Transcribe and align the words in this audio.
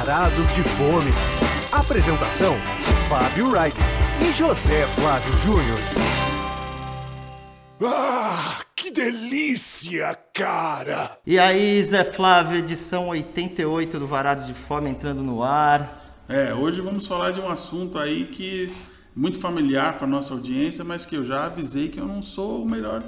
Varados 0.00 0.50
de 0.54 0.62
Fome. 0.62 1.10
Apresentação: 1.70 2.56
Fábio 3.06 3.50
Wright 3.50 3.76
e 4.26 4.32
José 4.32 4.86
Flávio 4.86 5.36
Júnior. 5.36 5.78
Ah, 7.84 8.60
que 8.74 8.90
delícia, 8.90 10.18
cara! 10.32 11.18
E 11.26 11.38
aí, 11.38 11.82
Zé 11.82 12.02
Flávio, 12.02 12.60
edição 12.60 13.08
88 13.08 13.98
do 13.98 14.06
Varados 14.06 14.46
de 14.46 14.54
Fome 14.54 14.88
entrando 14.88 15.22
no 15.22 15.42
ar. 15.42 16.24
É, 16.26 16.54
hoje 16.54 16.80
vamos 16.80 17.06
falar 17.06 17.32
de 17.32 17.40
um 17.40 17.50
assunto 17.50 17.98
aí 17.98 18.24
que 18.24 18.72
muito 19.14 19.38
familiar 19.38 19.98
para 19.98 20.06
nossa 20.06 20.32
audiência, 20.32 20.82
mas 20.82 21.04
que 21.04 21.14
eu 21.14 21.24
já 21.26 21.44
avisei 21.44 21.90
que 21.90 22.00
eu 22.00 22.06
não 22.06 22.22
sou 22.22 22.62
o 22.62 22.66
melhor, 22.66 23.04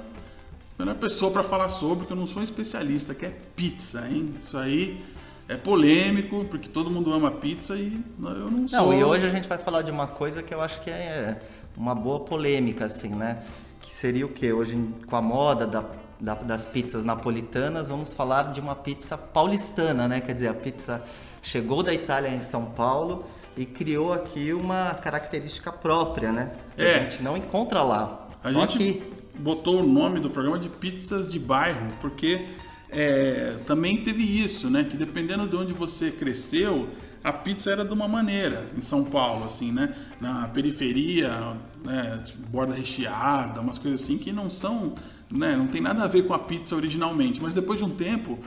melhor 0.78 0.96
pessoa 0.96 1.30
para 1.30 1.42
falar 1.42 1.70
sobre, 1.70 2.04
que 2.04 2.12
eu 2.12 2.18
não 2.18 2.26
sou 2.26 2.42
um 2.42 2.44
especialista, 2.44 3.14
que 3.14 3.24
é 3.24 3.34
pizza, 3.56 4.06
hein? 4.06 4.34
Isso 4.38 4.58
aí 4.58 5.02
é 5.48 5.56
polêmico, 5.56 6.44
porque 6.46 6.68
todo 6.68 6.90
mundo 6.90 7.12
ama 7.12 7.30
pizza 7.30 7.74
e 7.76 8.00
eu 8.20 8.50
não 8.50 8.68
sou. 8.68 8.78
Não, 8.86 8.94
e 8.94 9.04
hoje 9.04 9.26
a 9.26 9.30
gente 9.30 9.48
vai 9.48 9.58
falar 9.58 9.82
de 9.82 9.90
uma 9.90 10.06
coisa 10.06 10.42
que 10.42 10.52
eu 10.54 10.60
acho 10.60 10.80
que 10.80 10.90
é 10.90 11.40
uma 11.76 11.94
boa 11.94 12.20
polêmica, 12.20 12.84
assim, 12.84 13.08
né? 13.08 13.42
Que 13.80 13.94
seria 13.94 14.24
o 14.24 14.28
quê? 14.28 14.52
Hoje, 14.52 14.78
com 15.06 15.16
a 15.16 15.22
moda 15.22 15.66
da, 15.66 15.84
da, 16.20 16.34
das 16.34 16.64
pizzas 16.64 17.04
napolitanas, 17.04 17.88
vamos 17.88 18.12
falar 18.12 18.52
de 18.52 18.60
uma 18.60 18.74
pizza 18.76 19.18
paulistana, 19.18 20.06
né? 20.06 20.20
Quer 20.20 20.34
dizer, 20.34 20.48
a 20.48 20.54
pizza 20.54 21.02
chegou 21.42 21.82
da 21.82 21.92
Itália 21.92 22.28
em 22.28 22.40
São 22.40 22.66
Paulo 22.66 23.24
e 23.56 23.66
criou 23.66 24.12
aqui 24.12 24.52
uma 24.52 24.94
característica 24.94 25.72
própria, 25.72 26.30
né? 26.32 26.52
Que 26.76 26.82
É. 26.82 26.96
a 26.96 26.98
gente 27.10 27.22
não 27.22 27.36
encontra 27.36 27.82
lá. 27.82 28.28
A 28.42 28.52
Só 28.52 28.60
gente 28.60 28.78
que 28.78 29.02
botou 29.38 29.80
o 29.80 29.86
nome 29.86 30.20
do 30.20 30.30
programa 30.30 30.58
de 30.58 30.68
pizzas 30.68 31.28
de 31.28 31.38
bairro, 31.38 31.88
porque 32.00 32.46
é, 32.92 33.56
também 33.66 34.04
teve 34.04 34.22
isso, 34.22 34.68
né? 34.68 34.84
Que 34.84 34.96
dependendo 34.96 35.48
de 35.48 35.56
onde 35.56 35.72
você 35.72 36.10
cresceu, 36.10 36.90
a 37.24 37.32
pizza 37.32 37.70
era 37.70 37.84
de 37.84 37.92
uma 37.92 38.06
maneira 38.06 38.68
em 38.76 38.82
São 38.82 39.02
Paulo, 39.02 39.46
assim, 39.46 39.72
né? 39.72 39.94
Na 40.20 40.46
periferia, 40.48 41.56
né? 41.82 42.22
tipo, 42.24 42.46
borda 42.48 42.74
recheada, 42.74 43.60
umas 43.62 43.78
coisas 43.78 44.02
assim 44.02 44.18
que 44.18 44.30
não 44.30 44.50
são, 44.50 44.94
né? 45.30 45.56
Não 45.56 45.68
tem 45.68 45.80
nada 45.80 46.04
a 46.04 46.06
ver 46.06 46.26
com 46.26 46.34
a 46.34 46.38
pizza 46.38 46.76
originalmente. 46.76 47.42
Mas 47.42 47.54
depois 47.54 47.78
de 47.78 47.84
um 47.86 47.90
tempo 47.90 48.38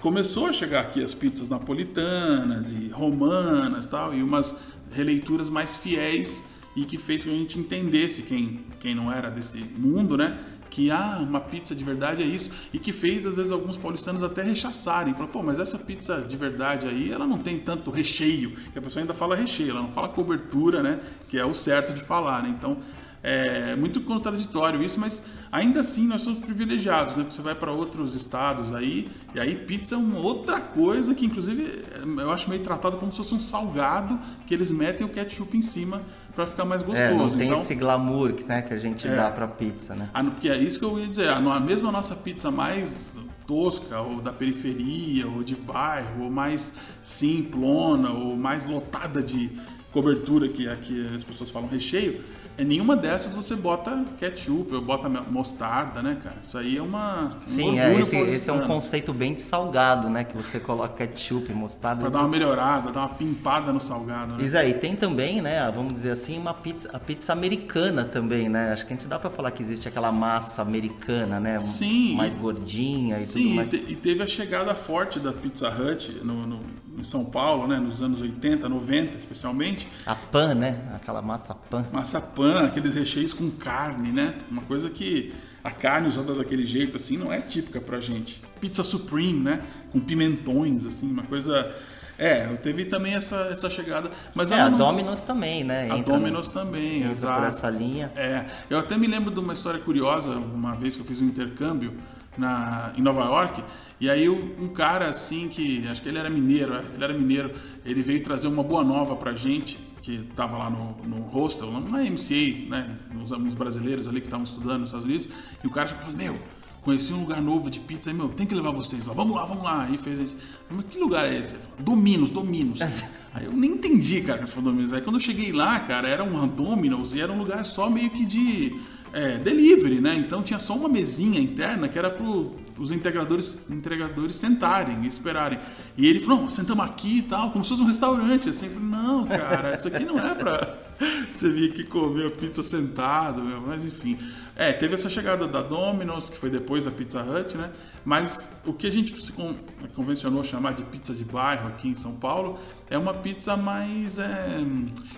começou 0.00 0.46
a 0.46 0.52
chegar 0.52 0.80
aqui 0.80 1.00
as 1.00 1.14
pizzas 1.14 1.48
napolitanas 1.48 2.72
e 2.72 2.88
romanas, 2.88 3.86
tal, 3.86 4.12
e 4.12 4.20
umas 4.20 4.52
releituras 4.90 5.48
mais 5.48 5.76
fiéis 5.76 6.42
e 6.74 6.84
que 6.84 6.98
fez 6.98 7.22
com 7.22 7.30
que 7.30 7.36
a 7.36 7.38
gente 7.38 7.58
entendesse 7.58 8.22
quem, 8.22 8.64
quem 8.80 8.94
não 8.94 9.12
era 9.12 9.30
desse 9.30 9.58
mundo, 9.58 10.16
né? 10.16 10.38
Que 10.72 10.90
ah, 10.90 11.18
uma 11.20 11.38
pizza 11.38 11.74
de 11.74 11.84
verdade 11.84 12.22
é 12.22 12.24
isso 12.24 12.50
e 12.72 12.78
que 12.78 12.94
fez 12.94 13.26
às 13.26 13.36
vezes 13.36 13.52
alguns 13.52 13.76
paulistanos 13.76 14.22
até 14.22 14.42
rechaçarem, 14.42 15.12
falar, 15.12 15.28
pô, 15.28 15.42
mas 15.42 15.58
essa 15.58 15.78
pizza 15.78 16.22
de 16.22 16.34
verdade 16.34 16.88
aí, 16.88 17.12
ela 17.12 17.26
não 17.26 17.36
tem 17.36 17.58
tanto 17.58 17.90
recheio, 17.90 18.52
que 18.72 18.78
a 18.78 18.80
pessoa 18.80 19.02
ainda 19.02 19.12
fala 19.12 19.36
recheio, 19.36 19.72
ela 19.72 19.82
não 19.82 19.90
fala 19.90 20.08
cobertura, 20.08 20.82
né? 20.82 20.98
Que 21.28 21.38
é 21.38 21.44
o 21.44 21.52
certo 21.52 21.92
de 21.92 22.00
falar, 22.00 22.42
né? 22.42 22.48
Então 22.48 22.78
é 23.22 23.76
muito 23.76 24.00
contraditório 24.00 24.82
isso, 24.82 24.98
mas 24.98 25.22
ainda 25.52 25.80
assim 25.80 26.06
nós 26.08 26.22
somos 26.22 26.38
privilegiados, 26.38 27.14
né? 27.14 27.22
Porque 27.24 27.34
você 27.36 27.42
vai 27.42 27.54
para 27.54 27.70
outros 27.70 28.14
estados 28.14 28.74
aí, 28.74 29.06
e 29.34 29.38
aí 29.38 29.54
pizza 29.54 29.94
é 29.94 29.98
uma 29.98 30.18
outra 30.18 30.58
coisa 30.58 31.14
que, 31.14 31.26
inclusive, 31.26 31.84
eu 32.18 32.30
acho 32.32 32.48
meio 32.48 32.62
tratado 32.62 32.96
como 32.96 33.12
se 33.12 33.18
fosse 33.18 33.34
um 33.34 33.40
salgado 33.40 34.18
que 34.46 34.54
eles 34.54 34.72
metem 34.72 35.06
o 35.06 35.10
ketchup 35.10 35.54
em 35.56 35.62
cima 35.62 36.00
para 36.34 36.46
ficar 36.46 36.64
mais 36.64 36.80
gostoso. 36.82 37.04
é, 37.04 37.12
não 37.14 37.28
tem 37.28 37.48
então, 37.48 37.58
esse 37.62 37.74
glamour 37.74 38.32
que, 38.32 38.44
né, 38.44 38.62
que 38.62 38.72
a 38.72 38.78
gente 38.78 39.06
É. 39.06 39.14
dá 39.14 39.30
pra 39.30 39.46
pizza, 39.46 39.94
né? 39.94 40.08
ah, 40.14 40.24
porque 40.24 40.48
é 40.48 40.56
isso 40.56 40.78
que 40.78 40.84
eu 40.86 40.98
ia 40.98 41.06
dizer, 41.06 41.28
a 41.28 41.38
no- 41.38 41.52
a 41.52 41.60
mesma 41.60 41.92
nossa 41.92 42.16
pizza 42.16 42.50
mais 42.50 43.12
tosca, 43.46 44.00
ou 44.00 44.22
da 44.22 44.32
periferia, 44.32 45.28
ou 45.28 45.42
de 45.42 45.54
bairro, 45.54 46.24
ou 46.24 46.30
mais 46.30 46.72
simplona, 47.02 48.10
ou 48.10 48.36
mais 48.36 48.64
lotada 48.64 49.22
de 49.22 49.50
cobertura, 49.92 50.48
que 50.48 50.66
aqui 50.68 51.06
as 51.14 51.22
pessoas 51.22 51.50
falam 51.50 51.68
recheio, 51.68 52.22
nenhuma 52.58 52.94
dessas 52.96 53.32
você 53.32 53.54
bota 53.56 54.04
ketchup, 54.18 54.74
ou 54.74 54.80
bota 54.82 55.08
mostarda, 55.08 56.02
né, 56.02 56.18
cara? 56.22 56.36
Isso 56.42 56.56
aí 56.58 56.76
é 56.76 56.82
uma. 56.82 57.36
um 57.38 57.42
Sim, 57.42 57.78
é, 57.78 57.86
orgulho 57.86 58.02
esse, 58.02 58.16
esse 58.16 58.50
é 58.50 58.52
um 58.52 58.66
conceito 58.66 59.12
bem 59.12 59.34
de 59.34 59.40
salgado, 59.40 60.08
né? 60.10 60.24
Que 60.24 60.36
você 60.36 60.60
coloca 60.60 60.94
ketchup, 61.06 61.52
mostarda. 61.52 62.00
Pra 62.02 62.10
dar 62.10 62.20
uma 62.20 62.28
melhorada, 62.28 62.92
dar 62.92 63.00
uma 63.00 63.08
pimpada 63.10 63.72
no 63.72 63.80
salgado, 63.80 64.34
né? 64.36 64.44
Isso 64.44 64.56
aí, 64.56 64.74
tem 64.74 64.94
também, 64.96 65.40
né, 65.40 65.70
vamos 65.74 65.92
dizer 65.94 66.10
assim, 66.12 66.38
uma 66.38 66.54
pizza, 66.54 66.88
a 66.92 66.98
pizza 66.98 67.32
americana 67.32 68.04
também, 68.04 68.48
né? 68.48 68.72
Acho 68.72 68.86
que 68.86 68.92
a 68.92 68.96
gente 68.96 69.08
dá 69.08 69.18
pra 69.18 69.30
falar 69.30 69.50
que 69.50 69.62
existe 69.62 69.88
aquela 69.88 70.12
massa 70.12 70.62
americana, 70.62 71.40
né? 71.40 71.58
um- 71.58 71.62
Sim, 71.62 72.16
Mais 72.16 72.34
e- 72.34 72.36
gordinha 72.36 73.16
e 73.18 73.20
tudo 73.26 73.32
Sim, 73.32 73.52
e, 73.52 73.56
mais. 73.56 73.70
te- 73.70 73.84
e 73.88 73.96
teve 73.96 74.22
a 74.22 74.26
chegada 74.26 74.74
forte 74.74 75.18
da 75.18 75.32
Pizza 75.32 75.68
Hut 75.70 76.20
no, 76.22 76.46
no- 76.46 76.60
em 76.96 77.02
São 77.04 77.24
Paulo, 77.24 77.66
né? 77.66 77.78
Nos 77.78 78.02
anos 78.02 78.20
80, 78.20 78.68
90, 78.68 79.16
especialmente. 79.16 79.88
A 80.06 80.14
pan, 80.14 80.54
né? 80.54 80.78
Aquela 80.94 81.22
massa 81.22 81.54
pan. 81.54 81.84
Massa 81.92 82.20
pan, 82.20 82.66
aqueles 82.66 82.94
recheios 82.94 83.32
com 83.32 83.50
carne, 83.50 84.10
né? 84.12 84.34
Uma 84.50 84.62
coisa 84.62 84.90
que 84.90 85.32
a 85.64 85.70
carne 85.70 86.08
usada 86.08 86.34
daquele 86.34 86.66
jeito 86.66 86.96
assim 86.96 87.16
não 87.16 87.32
é 87.32 87.40
típica 87.40 87.80
pra 87.80 87.98
gente. 88.00 88.42
Pizza 88.60 88.82
Supreme, 88.82 89.40
né? 89.40 89.62
Com 89.90 90.00
pimentões, 90.00 90.86
assim, 90.86 91.10
uma 91.10 91.22
coisa. 91.22 91.74
É, 92.18 92.44
teve 92.62 92.84
também 92.84 93.14
essa, 93.14 93.48
essa 93.50 93.68
chegada. 93.70 94.10
Mas 94.34 94.50
É, 94.52 94.60
a 94.60 94.70
não- 94.70 94.78
Domino's 94.78 95.22
também, 95.22 95.64
né? 95.64 95.90
A 95.90 95.98
Entra 95.98 96.14
Domino's 96.14 96.48
também, 96.50 96.98
entra 96.98 97.10
exato. 97.10 97.40
por 97.40 97.48
essa 97.48 97.70
linha. 97.70 98.12
É, 98.14 98.44
eu 98.70 98.78
até 98.78 98.96
me 98.98 99.06
lembro 99.06 99.32
de 99.32 99.40
uma 99.40 99.52
história 99.54 99.80
curiosa, 99.80 100.30
uma 100.32 100.76
vez 100.76 100.94
que 100.94 101.00
eu 101.02 101.06
fiz 101.06 101.20
um 101.20 101.24
intercâmbio 101.26 101.94
na, 102.36 102.92
em 102.96 103.02
Nova 103.02 103.24
York, 103.24 103.62
e 104.00 104.08
aí 104.10 104.28
um 104.28 104.68
cara 104.68 105.08
assim 105.08 105.48
que, 105.48 105.86
acho 105.88 106.02
que 106.02 106.08
ele 106.08 106.18
era 106.18 106.30
mineiro, 106.30 106.74
é, 106.74 106.82
ele 106.94 107.04
era 107.04 107.12
mineiro, 107.12 107.54
ele 107.84 108.02
veio 108.02 108.22
trazer 108.22 108.48
uma 108.48 108.62
boa 108.62 108.82
nova 108.82 109.14
pra 109.16 109.34
gente, 109.34 109.78
que 110.00 110.18
tava 110.34 110.58
lá 110.58 110.68
no, 110.68 110.96
no 111.06 111.22
hostel, 111.22 111.70
na 111.70 112.02
MCA, 112.02 112.68
né, 112.68 112.98
uns, 113.14 113.30
uns 113.30 113.54
brasileiros 113.54 114.08
ali 114.08 114.20
que 114.20 114.26
estavam 114.26 114.44
estudando 114.44 114.80
nos 114.80 114.88
Estados 114.88 115.06
Unidos, 115.06 115.28
e 115.62 115.66
o 115.66 115.70
cara 115.70 115.88
e 115.88 116.04
falou, 116.04 116.16
meu, 116.16 116.38
conheci 116.82 117.12
um 117.12 117.20
lugar 117.20 117.40
novo 117.40 117.70
de 117.70 117.78
pizza, 117.78 118.10
aí, 118.10 118.16
meu, 118.16 118.28
tem 118.28 118.46
que 118.46 118.54
levar 118.54 118.72
vocês 118.72 119.06
lá, 119.06 119.14
vamos 119.14 119.36
lá, 119.36 119.46
vamos 119.46 119.62
lá. 119.62 119.84
Aí 119.84 119.96
fez 119.96 120.18
gente, 120.18 120.36
mas 120.68 120.84
que 120.86 120.98
lugar 120.98 121.32
é 121.32 121.38
esse? 121.38 121.54
Falou, 121.54 121.82
Dominos, 121.82 122.30
Dominos. 122.30 122.80
Aí 123.34 123.46
eu 123.46 123.52
nem 123.52 123.70
entendi, 123.70 124.20
cara, 124.20 124.40
que 124.40 124.50
falou 124.50 124.70
Dominos. 124.72 124.92
Aí 124.92 125.00
quando 125.00 125.16
eu 125.16 125.20
cheguei 125.20 125.52
lá, 125.52 125.80
cara, 125.80 126.06
era 126.06 126.22
um 126.22 126.46
Domino's 126.46 127.14
e 127.14 127.20
era 127.20 127.32
um 127.32 127.38
lugar 127.38 127.64
só 127.64 127.88
meio 127.88 128.10
que 128.10 128.26
de 128.26 128.78
é, 129.12 129.38
delivery, 129.38 130.00
né? 130.00 130.14
Então 130.14 130.42
tinha 130.42 130.58
só 130.58 130.74
uma 130.74 130.88
mesinha 130.88 131.40
interna 131.40 131.88
que 131.88 131.98
era 131.98 132.10
pro 132.10 132.62
os 132.78 132.90
integradores, 132.90 133.60
entregadores 133.70 134.34
sentarem 134.36 135.04
e 135.04 135.06
esperarem. 135.06 135.58
E 135.96 136.06
ele 136.06 136.20
falou, 136.20 136.42
não, 136.42 136.50
sentamos 136.50 136.84
aqui 136.84 137.18
e 137.18 137.22
tal, 137.22 137.50
como 137.50 137.62
se 137.64 137.70
fosse 137.70 137.82
um 137.82 137.86
restaurante, 137.86 138.48
assim. 138.48 138.66
Eu 138.66 138.72
falei, 138.72 138.88
não, 138.88 139.26
cara, 139.26 139.74
isso 139.76 139.88
aqui 139.88 140.04
não 140.04 140.18
é 140.18 140.34
pra 140.34 140.78
você 141.30 141.50
vir 141.50 141.70
aqui 141.70 141.84
comer 141.84 142.26
a 142.26 142.30
pizza 142.30 142.62
sentado, 142.62 143.42
meu. 143.42 143.60
mas 143.60 143.84
enfim. 143.84 144.18
É, 144.54 144.70
teve 144.70 144.94
essa 144.94 145.08
chegada 145.08 145.48
da 145.48 145.62
Domino's, 145.62 146.28
que 146.28 146.36
foi 146.36 146.50
depois 146.50 146.84
da 146.84 146.90
Pizza 146.90 147.22
Hut, 147.22 147.56
né? 147.56 147.70
Mas 148.04 148.52
o 148.66 148.72
que 148.74 148.86
a 148.86 148.92
gente 148.92 149.18
se 149.20 149.32
con- 149.32 149.54
convencionou 149.96 150.44
chamar 150.44 150.74
de 150.74 150.82
pizza 150.82 151.14
de 151.14 151.24
bairro 151.24 151.68
aqui 151.68 151.88
em 151.88 151.94
São 151.94 152.16
Paulo 152.16 152.58
é 152.90 152.98
uma 152.98 153.14
pizza 153.14 153.56
mais 153.56 154.18
é, 154.18 154.58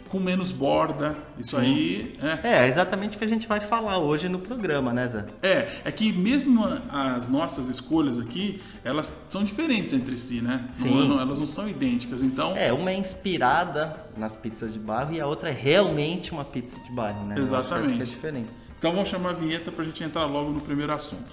com 0.08 0.20
menos 0.20 0.52
borda. 0.52 1.16
Isso 1.36 1.56
aí 1.56 2.14
é, 2.42 2.58
É, 2.64 2.68
exatamente 2.68 3.16
o 3.16 3.18
que 3.18 3.24
a 3.24 3.28
gente 3.28 3.48
vai 3.48 3.58
falar 3.58 3.98
hoje 3.98 4.28
no 4.28 4.38
programa, 4.38 4.92
né, 4.92 5.08
Zé? 5.08 5.24
é, 5.42 5.80
é 5.84 5.90
que 5.90 6.12
mesmo 6.12 6.64
as 6.88 7.28
nossas 7.28 7.68
escolhas 7.68 8.20
aqui, 8.20 8.62
elas 8.84 9.12
são 9.28 9.42
diferentes 9.42 9.92
entre 9.92 10.16
si, 10.16 10.40
né? 10.40 10.63
Não- 10.66 10.74
Sim. 10.74 11.08
não- 11.08 11.20
elas 11.20 11.38
não 11.38 11.46
são 11.46 11.68
idênticas. 11.68 12.22
Então, 12.22 12.56
É, 12.56 12.72
uma 12.72 12.90
é 12.90 12.94
inspirada 12.96 13.94
nas 14.16 14.36
pizzas 14.36 14.72
de 14.72 14.78
bairro 14.78 15.12
e 15.14 15.20
a 15.20 15.26
outra 15.26 15.48
é 15.50 15.52
realmente 15.52 16.32
uma 16.32 16.44
pizza 16.44 16.78
de 16.80 16.90
bairro, 16.92 17.24
né? 17.26 17.34
Essa 17.34 17.42
Exatamente. 17.42 18.02
é 18.02 18.04
diferente. 18.04 18.48
então 18.78 18.92
vamos 18.92 19.08
chamar 19.08 19.30
a 19.30 19.32
vinheta 19.32 19.72
pra 19.72 19.82
gente 19.84 20.02
entrar 20.04 20.26
logo 20.26 20.50
no 20.50 20.60
primeiro 20.60 20.92
assunto. 20.92 21.32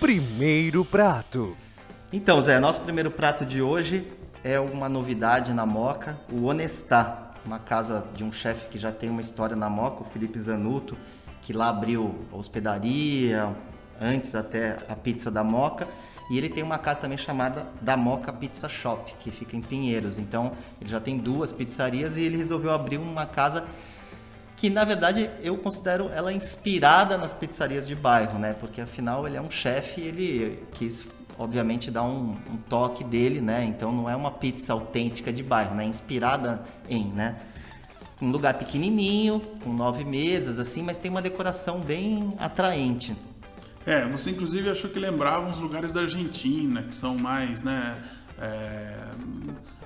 Primeiro 0.00 0.84
prato. 0.84 1.56
Então, 2.12 2.40
Zé, 2.40 2.58
nosso 2.58 2.80
primeiro 2.80 3.10
prato 3.10 3.44
de 3.44 3.60
hoje 3.60 4.06
é 4.42 4.58
uma 4.58 4.88
novidade 4.88 5.52
na 5.52 5.66
Moca, 5.66 6.18
o 6.32 6.44
Honestá, 6.46 7.32
uma 7.44 7.58
casa 7.58 8.04
de 8.14 8.24
um 8.24 8.32
chefe 8.32 8.66
que 8.68 8.78
já 8.78 8.90
tem 8.90 9.10
uma 9.10 9.20
história 9.20 9.54
na 9.56 9.68
Moca, 9.68 10.02
o 10.02 10.06
Felipe 10.06 10.38
Zanuto, 10.38 10.96
que 11.42 11.52
lá 11.52 11.68
abriu 11.68 12.14
a 12.32 12.36
hospedaria, 12.36 13.54
antes 14.00 14.34
até 14.34 14.76
a 14.88 14.94
pizza 14.96 15.30
da 15.30 15.44
Moca, 15.44 15.86
e 16.30 16.36
ele 16.36 16.48
tem 16.48 16.62
uma 16.62 16.78
casa 16.78 17.00
também 17.00 17.16
chamada 17.16 17.66
da 17.80 17.96
Moca 17.96 18.32
Pizza 18.32 18.68
Shop, 18.68 19.12
que 19.20 19.30
fica 19.30 19.56
em 19.56 19.62
Pinheiros. 19.62 20.18
Então, 20.18 20.52
ele 20.80 20.90
já 20.90 21.00
tem 21.00 21.16
duas 21.16 21.52
pizzarias 21.52 22.16
e 22.16 22.22
ele 22.22 22.36
resolveu 22.36 22.72
abrir 22.72 22.98
uma 22.98 23.26
casa 23.26 23.66
que 24.58 24.68
na 24.68 24.84
verdade 24.84 25.30
eu 25.40 25.56
considero 25.56 26.10
ela 26.10 26.32
inspirada 26.32 27.16
nas 27.16 27.32
pizzarias 27.32 27.86
de 27.86 27.94
bairro, 27.94 28.38
né? 28.38 28.54
Porque 28.58 28.80
afinal 28.80 29.26
ele 29.26 29.36
é 29.36 29.40
um 29.40 29.50
chefe, 29.50 30.00
ele 30.00 30.62
quis 30.72 31.06
obviamente 31.38 31.90
dar 31.90 32.02
um, 32.02 32.36
um 32.50 32.56
toque 32.68 33.04
dele, 33.04 33.40
né? 33.40 33.64
Então 33.64 33.92
não 33.92 34.10
é 34.10 34.16
uma 34.16 34.32
pizza 34.32 34.72
autêntica 34.72 35.32
de 35.32 35.44
bairro, 35.44 35.76
né? 35.76 35.84
Inspirada 35.84 36.60
em, 36.90 37.04
né? 37.04 37.36
Um 38.20 38.32
lugar 38.32 38.54
pequenininho, 38.54 39.40
com 39.62 39.72
nove 39.72 40.04
mesas, 40.04 40.58
assim, 40.58 40.82
mas 40.82 40.98
tem 40.98 41.08
uma 41.08 41.22
decoração 41.22 41.78
bem 41.78 42.34
atraente. 42.36 43.16
É, 43.88 44.06
você 44.08 44.30
inclusive 44.30 44.68
achou 44.70 44.90
que 44.90 44.98
lembrava 44.98 45.48
uns 45.48 45.58
lugares 45.60 45.92
da 45.92 46.00
Argentina, 46.02 46.82
que 46.82 46.94
são 46.94 47.16
mais, 47.16 47.62
né? 47.62 47.96
é, 48.40 48.94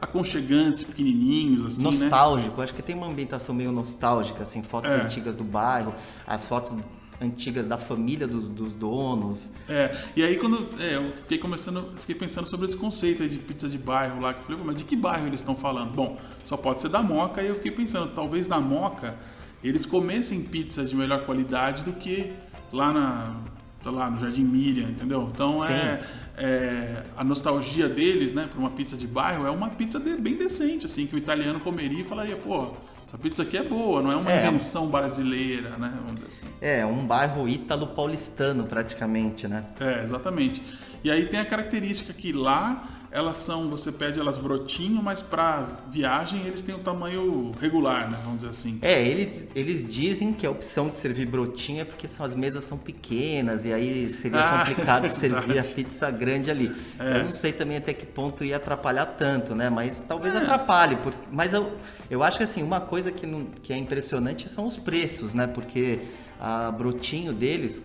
aconchegantes, 0.00 0.82
pequenininhos, 0.82 1.64
assim, 1.66 1.84
né? 1.84 1.90
Nostálgico, 1.90 2.60
acho 2.60 2.75
que 2.75 2.82
tem 2.82 2.94
uma 2.94 3.06
ambientação 3.06 3.54
meio 3.54 3.72
nostálgica, 3.72 4.43
assim, 4.43 4.62
fotos 4.62 4.90
É. 4.90 5.02
antigas 5.02 5.34
do 5.37 5.44
bairro, 5.44 5.94
as 6.26 6.44
fotos 6.44 6.75
antigas 7.20 7.66
da 7.66 7.78
família 7.78 8.26
dos, 8.26 8.50
dos 8.50 8.72
donos. 8.75 9.49
É, 9.69 9.96
e 10.16 10.22
aí 10.22 10.37
quando 10.37 10.69
é, 10.81 10.96
eu 10.96 11.10
fiquei 11.12 11.38
começando, 11.38 11.93
fiquei 11.99 12.14
pensando 12.16 12.49
sobre 12.49 12.66
esse 12.66 12.76
conceito 12.76 13.22
aí 13.22 13.28
de 13.28 13.38
pizza 13.38 13.69
de 13.69 13.78
bairro 13.78 14.20
lá, 14.20 14.34
que 14.34 14.40
eu 14.40 14.44
falei, 14.44 14.58
"Pô, 14.58 14.64
mas 14.66 14.76
de 14.76 14.84
que 14.84 14.96
bairro 14.96 15.26
eles 15.28 15.40
estão 15.40 15.54
falando? 15.54 15.93
Bom, 15.94 16.19
só 16.44 16.56
pode 16.56 16.81
ser 16.81 16.88
da 16.88 17.02
Moca, 17.02 17.40
e 17.43 17.46
eu 17.46 17.54
fiquei 17.54 17.70
pensando, 17.70 18.12
talvez 18.12 18.46
da 18.46 18.60
Moca 18.60 19.16
eles 19.62 19.87
comessem 19.87 20.43
pizza 20.43 20.84
de 20.84 20.96
melhor 20.96 21.25
qualidade 21.25 21.84
do 21.84 21.93
que 21.93 22.32
lá 22.72 22.93
na 22.93 23.37
sei 23.82 23.93
lá, 23.93 24.11
no 24.11 24.19
Jardim 24.20 24.44
Miriam, 24.44 24.88
entendeu? 24.88 25.31
Então 25.34 25.64
é, 25.64 26.02
é, 26.37 27.02
a 27.17 27.25
nostalgia 27.25 27.88
deles, 27.88 28.32
né, 28.32 28.46
para 28.50 28.58
uma 28.58 28.70
pizza 28.70 28.96
de 28.96 29.06
bairro 29.06 29.46
é 29.46 29.50
uma 29.50 29.70
pizza 29.70 29.99
de- 29.99 30.14
bem 30.17 30.37
decente, 30.37 30.87
assim, 30.87 31.06
que 31.06 31.14
o 31.14 31.19
italiano 31.19 31.61
comeria 31.61 32.00
e 32.00 32.05
falaria, 32.05 32.37
pô, 32.37 32.73
essa 33.06 33.19
pizza 33.19 33.43
aqui 33.43 33.56
é 33.56 33.62
boa, 33.62 34.00
não 34.00 34.12
é 34.12 34.17
uma 34.17 34.31
É. 34.32 34.46
invenção 34.46 34.87
brasileira, 34.88 35.70
né, 35.76 35.93
vamos 36.05 36.14
dizer 36.17 36.29
assim. 36.29 36.46
É, 36.61 36.87
um 36.87 37.05
bairro 37.06 37.49
ítalo-paulistano 37.49 38.64
praticamente, 38.64 39.46
né? 39.49 39.64
É, 39.81 40.02
exatamente. 40.02 40.62
E 41.05 41.11
aí 41.11 41.26
tem 41.26 41.40
a 41.40 41.44
característica 41.44 42.12
que 42.12 42.32
lá 42.32 42.88
elas 43.12 43.37
são, 43.37 43.69
você 43.69 43.93
pede 43.93 44.19
elas 44.19 44.38
brotinho, 44.38 45.03
mas 45.03 45.20
para 45.20 45.67
viagem 45.91 46.47
eles 46.47 46.62
têm 46.62 46.75
o 46.75 46.79
tamanho 46.79 47.53
regular, 47.61 48.11
né? 48.11 48.19
Vamos 48.25 48.38
dizer 48.41 48.50
assim. 48.50 48.79
É, 48.82 49.06
eles, 49.06 49.47
eles 49.55 49.87
dizem 49.87 50.32
que 50.32 50.47
a 50.47 50.50
opção 50.50 50.88
de 50.88 50.97
servir 50.97 51.26
brotinho 51.26 51.82
é 51.82 51.85
porque 51.85 52.09
são, 52.09 52.25
as 52.25 52.35
mesas 52.35 52.64
são 52.64 52.79
pequenas 52.79 53.67
e 53.67 53.73
aí 53.73 54.09
seria 54.09 54.38
Ah, 54.41 54.59
complicado 54.64 55.05
é 55.06 55.09
servir 55.11 55.59
a 55.59 55.62
pizza 55.62 56.11
grande 56.11 56.50
ali. 56.50 56.73
É. 56.99 57.19
Eu 57.19 57.25
não 57.25 57.31
sei 57.31 57.53
também 57.53 57.76
até 57.76 57.93
que 57.93 58.06
ponto 58.06 58.43
ia 58.44 58.56
atrapalhar 58.56 59.05
tanto, 59.06 59.55
né? 59.55 59.69
Mas 59.69 60.00
talvez 60.00 60.35
atrapalhe. 60.35 60.97
por- 60.97 61.14
mas 61.31 61.53
eu, 61.53 61.73
eu 62.11 62.23
acho 62.23 62.38
que 62.38 62.44
assim, 62.44 62.62
uma 62.62 62.81
coisa 62.81 63.12
que, 63.12 63.26
não, 63.26 63.44
que 63.62 63.73
é 63.73 63.76
impressionante 63.76 64.49
são 64.49 64.67
os 64.67 64.79
preços, 64.79 65.35
né? 65.35 65.47
Porque 65.47 66.00
a 66.41 66.70
brotinho 66.73 67.32
deles 67.35 67.82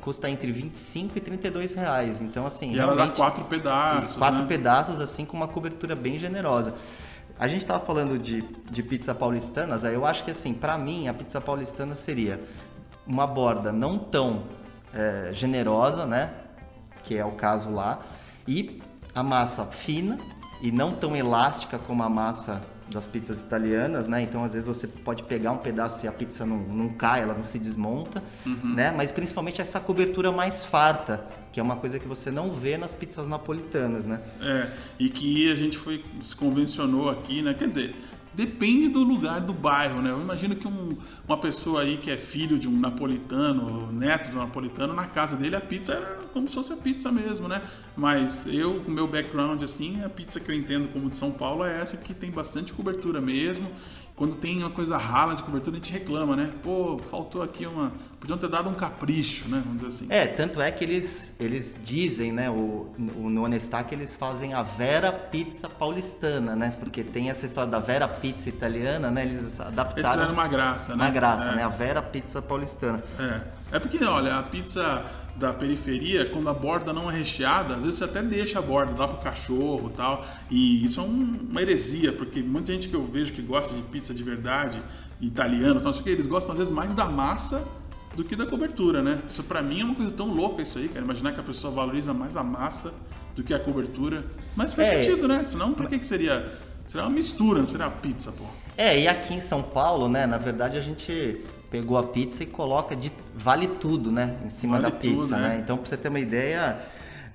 custa 0.00 0.28
entre 0.30 0.50
25 0.52 1.18
e 1.18 1.20
32 1.20 1.74
reais. 1.74 2.20
Então, 2.20 2.46
assim, 2.46 2.74
E 2.74 2.78
ela 2.78 2.94
dá 2.94 3.08
quatro 3.08 3.44
pedaços, 3.44 4.16
quatro 4.16 4.40
né? 4.40 4.46
pedaços 4.46 5.00
assim 5.00 5.24
com 5.24 5.36
uma 5.36 5.48
cobertura 5.48 5.94
bem 5.94 6.18
generosa. 6.18 6.74
A 7.38 7.48
gente 7.48 7.62
estava 7.62 7.84
falando 7.84 8.18
de, 8.18 8.42
de 8.70 8.82
pizza 8.82 9.14
paulistanas, 9.14 9.84
aí 9.84 9.94
eu 9.94 10.04
acho 10.04 10.24
que 10.24 10.30
assim, 10.30 10.52
para 10.52 10.76
mim 10.76 11.08
a 11.08 11.14
pizza 11.14 11.40
paulistana 11.40 11.94
seria 11.94 12.40
uma 13.06 13.26
borda 13.26 13.72
não 13.72 13.98
tão 13.98 14.42
é, 14.92 15.30
generosa, 15.32 16.04
né? 16.04 16.30
Que 17.02 17.16
é 17.16 17.24
o 17.24 17.32
caso 17.32 17.70
lá, 17.70 18.00
e 18.46 18.82
a 19.14 19.22
massa 19.22 19.64
fina 19.64 20.18
e 20.60 20.70
não 20.70 20.92
tão 20.92 21.16
elástica 21.16 21.78
como 21.78 22.02
a 22.02 22.08
massa 22.08 22.60
das 22.92 23.06
pizzas 23.06 23.40
italianas, 23.40 24.06
né? 24.08 24.22
Então 24.22 24.44
às 24.44 24.52
vezes 24.52 24.66
você 24.66 24.86
pode 24.86 25.22
pegar 25.22 25.52
um 25.52 25.58
pedaço 25.58 26.04
e 26.04 26.08
a 26.08 26.12
pizza 26.12 26.44
não, 26.44 26.58
não 26.58 26.88
cai, 26.90 27.22
ela 27.22 27.34
não 27.34 27.42
se 27.42 27.58
desmonta, 27.58 28.22
né? 28.74 28.92
Mas 28.96 29.10
principalmente 29.10 29.60
essa 29.60 29.78
cobertura 29.78 30.32
mais 30.32 30.64
farta, 30.64 31.24
que 31.52 31.60
é 31.60 31.62
uma 31.62 31.76
coisa 31.76 31.98
que 31.98 32.06
você 32.06 32.30
não 32.30 32.50
vê 32.52 32.76
nas 32.76 32.94
pizzas 32.94 33.26
napolitanas, 33.28 34.06
né? 34.06 34.20
É, 34.40 34.68
e 34.98 35.08
que 35.08 35.50
a 35.50 35.54
gente 35.54 35.78
foi 35.78 36.04
se 36.20 36.34
convencionou 36.34 37.08
aqui, 37.08 37.42
né? 37.42 37.54
Quer 37.54 37.68
dizer, 37.68 37.94
depende 38.32 38.88
do 38.88 39.02
lugar 39.02 39.40
do 39.40 39.52
bairro, 39.52 40.00
né? 40.00 40.10
Eu 40.10 40.20
imagino 40.20 40.54
que 40.56 40.66
um- 40.66 40.96
uma 41.26 41.36
pessoa 41.36 41.82
aí 41.82 41.96
que 41.98 42.10
é 42.10 42.16
filho 42.16 42.58
de 42.58 42.68
um 42.68 42.78
napolitano, 42.78 43.90
neto 43.92 44.30
de 44.30 44.36
um 44.36 44.40
napolitano, 44.40 44.94
na 44.94 45.06
casa 45.06 45.36
dele 45.36 45.56
a 45.56 45.60
pizza 45.60 45.92
era 45.92 46.20
como 46.32 46.48
se 46.48 46.54
fosse 46.54 46.72
a 46.72 46.76
pizza 46.76 47.10
mesmo, 47.10 47.48
né? 47.48 47.60
Mas 47.96 48.46
eu, 48.46 48.80
com 48.84 48.90
meu 48.90 49.06
background 49.08 49.62
assim, 49.62 50.02
a 50.04 50.08
pizza 50.08 50.38
que 50.40 50.50
eu 50.50 50.54
entendo 50.54 50.88
como 50.92 51.10
de 51.10 51.16
São 51.16 51.32
Paulo 51.32 51.64
é 51.64 51.80
essa 51.80 51.96
que 51.96 52.14
tem 52.14 52.30
bastante 52.30 52.72
cobertura 52.72 53.20
mesmo. 53.20 53.70
Quando 54.14 54.36
tem 54.36 54.58
uma 54.58 54.70
coisa 54.70 54.96
rala 54.98 55.34
de 55.34 55.42
cobertura, 55.42 55.76
a 55.76 55.78
gente 55.78 55.92
reclama, 55.92 56.36
né? 56.36 56.52
Pô, 56.62 56.98
faltou 57.10 57.42
aqui 57.42 57.64
uma. 57.66 57.92
Podiam 58.20 58.36
ter 58.36 58.50
dado 58.50 58.68
um 58.68 58.74
capricho, 58.74 59.48
né? 59.48 59.62
Vamos 59.64 59.80
dizer 59.82 59.86
assim. 59.88 60.06
É, 60.10 60.26
tanto 60.26 60.60
é 60.60 60.70
que 60.70 60.84
eles, 60.84 61.32
eles 61.40 61.80
dizem, 61.82 62.30
né, 62.30 62.50
o, 62.50 62.86
o, 63.16 63.30
no 63.30 63.44
que 63.88 63.94
eles 63.94 64.14
fazem 64.14 64.52
a 64.52 64.62
Vera 64.62 65.10
Pizza 65.10 65.70
paulistana, 65.70 66.54
né? 66.54 66.76
Porque 66.78 67.02
tem 67.02 67.30
essa 67.30 67.46
história 67.46 67.70
da 67.70 67.78
Vera 67.78 68.06
Pizza 68.06 68.50
italiana, 68.50 69.10
né? 69.10 69.24
Eles 69.24 69.38
Eles 69.40 69.60
adaptaram 69.60 70.12
fizeram 70.12 70.32
uma 70.34 70.46
graça, 70.46 70.94
né? 70.94 71.04
uma 71.04 71.10
graça, 71.10 71.48
É. 71.50 71.56
né? 71.56 71.62
A 71.62 71.68
Vera 71.68 72.02
Pizza 72.02 72.42
paulistana. 72.42 73.02
É. 73.18 73.40
É 73.72 73.78
porque, 73.78 74.04
olha, 74.04 74.36
a 74.36 74.42
pizza 74.42 75.06
da 75.36 75.54
periferia, 75.54 76.26
quando 76.26 76.50
a 76.50 76.52
borda 76.52 76.92
não 76.92 77.10
é 77.10 77.14
recheada, 77.16 77.74
às 77.76 77.84
vezes 77.84 77.98
você 77.98 78.04
até 78.04 78.20
deixa 78.22 78.58
a 78.58 78.62
borda, 78.62 78.92
dá 78.92 79.08
pro 79.08 79.16
cachorro 79.18 79.90
e 79.94 79.96
tal. 79.96 80.26
E 80.50 80.84
isso 80.84 81.00
é 81.00 81.04
um- 81.04 81.38
uma 81.50 81.62
heresia, 81.62 82.12
porque 82.12 82.42
muita 82.42 82.70
gente 82.72 82.88
que 82.90 82.94
eu 82.96 83.06
vejo 83.06 83.32
que 83.32 83.40
gosta 83.40 83.72
de 83.74 83.80
pizza 83.82 84.12
de 84.12 84.22
verdade, 84.22 84.82
italiano, 85.20 85.80
então, 85.80 85.90
isso 85.90 86.02
que 86.02 86.10
eles 86.10 86.26
gostam 86.26 86.52
às 86.52 86.58
vezes 86.58 86.72
mais 86.74 86.92
da 86.94 87.06
massa 87.06 87.64
do 88.16 88.24
que 88.24 88.34
da 88.36 88.46
cobertura, 88.46 89.02
né? 89.02 89.20
Isso 89.28 89.42
pra 89.44 89.62
mim 89.62 89.80
é 89.80 89.84
uma 89.84 89.94
coisa 89.94 90.10
tão 90.12 90.26
louca 90.32 90.62
isso 90.62 90.78
aí, 90.78 90.88
cara. 90.88 91.04
Imaginar 91.04 91.32
que 91.32 91.40
a 91.40 91.42
pessoa 91.42 91.72
valoriza 91.72 92.12
mais 92.12 92.36
a 92.36 92.42
massa 92.42 92.92
do 93.36 93.42
que 93.42 93.54
a 93.54 93.58
cobertura. 93.58 94.24
Mas 94.56 94.74
faz 94.74 94.88
É. 94.88 95.02
sentido, 95.02 95.28
né? 95.28 95.44
Senão, 95.44 95.72
por 95.72 95.88
que, 95.88 95.98
que 95.98 96.06
seria? 96.06 96.52
Seria 96.86 97.06
uma 97.06 97.12
mistura, 97.14 97.60
não 97.62 97.68
seria 97.68 97.86
uma 97.86 97.92
pizza, 97.92 98.32
pô. 98.32 98.44
É, 98.76 98.98
e 99.00 99.06
aqui 99.06 99.34
em 99.34 99.40
São 99.40 99.62
Paulo, 99.62 100.08
né, 100.08 100.26
na 100.26 100.38
verdade 100.38 100.76
a 100.76 100.80
gente 100.80 101.44
pegou 101.70 101.96
a 101.96 102.02
pizza 102.02 102.42
e 102.42 102.46
coloca 102.46 102.96
de 102.96 103.12
vale 103.36 103.68
tudo, 103.68 104.10
né, 104.10 104.36
em 104.44 104.50
cima 104.50 104.80
Vale 104.80 104.90
da 104.92 104.98
pizza, 104.98 105.14
tudo, 105.36 105.36
né? 105.36 105.48
né? 105.50 105.60
Então, 105.62 105.76
pra 105.76 105.86
você 105.86 105.96
ter 105.96 106.08
uma 106.08 106.18
ideia, 106.18 106.80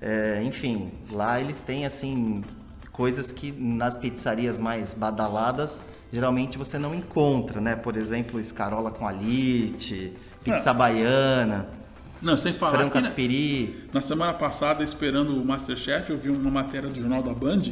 é, 0.02 0.42
enfim, 0.44 0.90
lá 1.10 1.40
eles 1.40 1.62
têm 1.62 1.86
assim 1.86 2.44
coisas 2.92 3.32
que 3.32 3.50
nas 3.52 3.96
pizzarias 3.96 4.60
mais 4.60 4.92
badaladas 4.92 5.82
geralmente 6.12 6.58
você 6.58 6.78
não 6.78 6.94
encontra, 6.94 7.60
né? 7.60 7.74
Por 7.76 7.96
exemplo, 7.96 8.38
escarola 8.38 8.90
com 8.90 9.06
alite, 9.08 10.12
pizza 10.52 10.70
É. 10.70 10.74
baiana, 10.74 11.68
Não, 12.22 12.36
sem 12.38 12.52
falar 12.52 12.78
que, 12.78 12.84
né, 12.84 12.90
catupiry. 12.90 13.88
Na 13.92 14.00
semana 14.00 14.32
passada, 14.32 14.82
esperando 14.82 15.40
o 15.40 15.44
Masterchef, 15.44 16.10
eu 16.10 16.18
vi 16.18 16.30
uma 16.30 16.50
matéria 16.50 16.88
do 16.88 16.98
Jornal 16.98 17.22
da 17.22 17.34
Band 17.34 17.62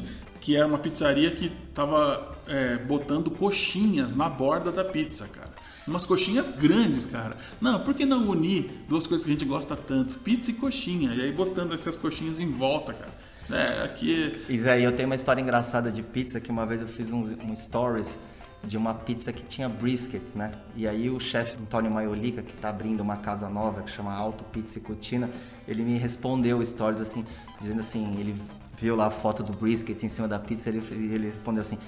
que 0.40 0.54
era 0.54 0.66
uma 0.66 0.76
pizzaria 0.76 1.30
que 1.30 1.50
tava 1.74 2.36
é, 2.46 2.76
botando 2.76 3.30
coxinhas 3.30 4.14
na 4.14 4.28
borda 4.28 4.70
da 4.70 4.84
pizza, 4.84 5.26
cara. 5.26 5.48
Umas 5.88 6.04
coxinhas 6.04 6.50
grandes, 6.50 7.06
cara. 7.06 7.36
Não, 7.60 7.80
por 7.80 7.94
que 7.94 8.04
não 8.04 8.28
unir 8.28 8.70
duas 8.86 9.06
coisas 9.06 9.24
que 9.24 9.30
a 9.30 9.34
gente 9.34 9.46
gosta 9.46 9.74
tanto? 9.74 10.16
Pizza 10.16 10.50
e 10.50 10.54
coxinha. 10.54 11.14
E 11.14 11.22
aí 11.22 11.32
botando 11.32 11.72
essas 11.72 11.96
coxinhas 11.96 12.40
em 12.40 12.50
volta, 12.52 12.92
cara. 12.92 13.12
É, 13.50 13.84
aqui. 13.84 14.38
Isso 14.48 14.68
aí, 14.68 14.84
eu 14.84 14.92
tenho 14.92 15.06
uma 15.08 15.14
história 15.14 15.40
engraçada 15.40 15.90
de 15.90 16.02
pizza 16.02 16.38
que 16.40 16.50
uma 16.50 16.66
vez 16.66 16.80
eu 16.82 16.88
fiz 16.88 17.10
um, 17.10 17.20
um 17.20 17.56
stories 17.56 18.18
de 18.66 18.76
uma 18.76 18.94
pizza 18.94 19.32
que 19.32 19.44
tinha 19.44 19.68
brisket, 19.68 20.22
né? 20.34 20.52
E 20.76 20.86
aí 20.88 21.10
o 21.10 21.20
chefe 21.20 21.56
Antônio 21.60 21.90
Maiolica, 21.90 22.42
que 22.42 22.52
tá 22.54 22.70
abrindo 22.70 23.00
uma 23.00 23.16
casa 23.18 23.48
nova 23.48 23.82
que 23.82 23.90
chama 23.90 24.12
Alto 24.12 24.44
Pizza 24.44 24.78
e 24.78 24.80
Cutina, 24.80 25.30
ele 25.68 25.82
me 25.82 25.98
respondeu 25.98 26.64
stories 26.64 27.00
assim, 27.00 27.24
dizendo 27.60 27.80
assim, 27.80 28.18
ele 28.18 28.40
viu 28.78 28.96
lá 28.96 29.06
a 29.06 29.10
foto 29.10 29.42
do 29.42 29.52
brisket 29.52 30.02
em 30.02 30.08
cima 30.08 30.26
da 30.26 30.38
pizza, 30.38 30.68
ele, 30.68 30.78
ele 30.90 31.28
respondeu 31.28 31.62
assim, 31.62 31.78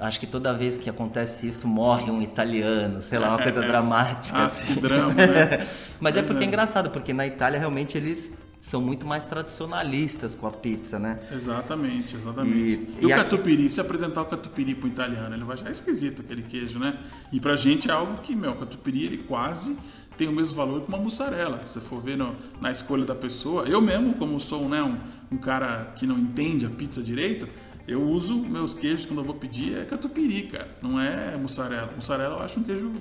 acho 0.00 0.18
que 0.20 0.26
toda 0.26 0.52
vez 0.54 0.76
que 0.76 0.88
acontece 0.90 1.46
isso 1.46 1.66
morre 1.68 2.10
um 2.10 2.20
italiano, 2.22 3.02
sei 3.02 3.18
lá, 3.18 3.30
uma 3.30 3.42
coisa 3.42 3.60
dramática. 3.66 4.38
Ah, 4.38 4.46
assim. 4.46 4.80
drama, 4.80 5.14
né? 5.14 5.66
Mas 6.00 6.16
é 6.16 6.22
Pois 6.22 6.28
porque 6.28 6.44
é 6.44 6.46
é. 6.46 6.48
engraçado, 6.48 6.90
porque 6.90 7.12
na 7.12 7.26
Itália 7.26 7.58
realmente 7.58 7.96
eles 7.96 8.36
são 8.64 8.80
muito 8.80 9.06
mais 9.06 9.26
tradicionalistas 9.26 10.34
com 10.34 10.46
a 10.46 10.50
pizza, 10.50 10.98
né? 10.98 11.20
Exatamente, 11.30 12.16
exatamente. 12.16 12.56
E- 12.56 12.96
E, 13.02 13.04
o 13.06 13.08
e 13.10 13.12
aqui- 13.12 13.22
catupiry, 13.24 13.68
se 13.68 13.78
apresentar 13.78 14.22
o 14.22 14.24
catupiry 14.24 14.74
pro 14.74 14.88
italiano, 14.88 15.34
ele 15.34 15.44
vai 15.44 15.54
achar 15.54 15.70
esquisito 15.70 16.22
aquele 16.22 16.42
queijo, 16.42 16.78
né? 16.78 16.98
E 17.30 17.38
pra 17.38 17.56
gente 17.56 17.90
é 17.90 17.92
algo 17.92 18.22
que, 18.22 18.34
meu, 18.34 18.52
o 18.52 18.56
catupiry 18.56 19.04
ele 19.04 19.18
quase 19.18 19.76
tem 20.16 20.28
o 20.28 20.32
mesmo 20.32 20.56
valor 20.56 20.80
que 20.80 20.88
uma 20.88 20.96
mussarela. 20.96 21.60
Se 21.66 21.74
você 21.74 21.80
for 21.80 22.00
ver 22.00 22.16
no- 22.16 22.34
na 22.58 22.70
escolha 22.70 23.04
da 23.04 23.14
pessoa, 23.14 23.64
eu 23.64 23.82
mesmo, 23.82 24.14
como 24.14 24.40
sou 24.40 24.66
né, 24.66 24.82
um, 24.82 24.96
um 25.30 25.36
cara 25.36 25.92
que 25.96 26.06
não 26.06 26.18
entende 26.18 26.64
a 26.64 26.70
pizza 26.70 27.02
direito, 27.02 27.46
eu 27.86 28.02
uso 28.02 28.38
meus 28.38 28.72
queijos 28.72 29.04
quando 29.04 29.18
eu 29.18 29.24
vou 29.26 29.34
pedir 29.34 29.76
é 29.76 29.84
catupiry, 29.84 30.44
cara. 30.44 30.68
Não 30.80 30.98
é 30.98 31.36
mussarela. 31.36 31.92
Mussarela 31.94 32.36
eu 32.38 32.42
acho 32.42 32.58
um 32.60 32.62
queijo 32.62 32.92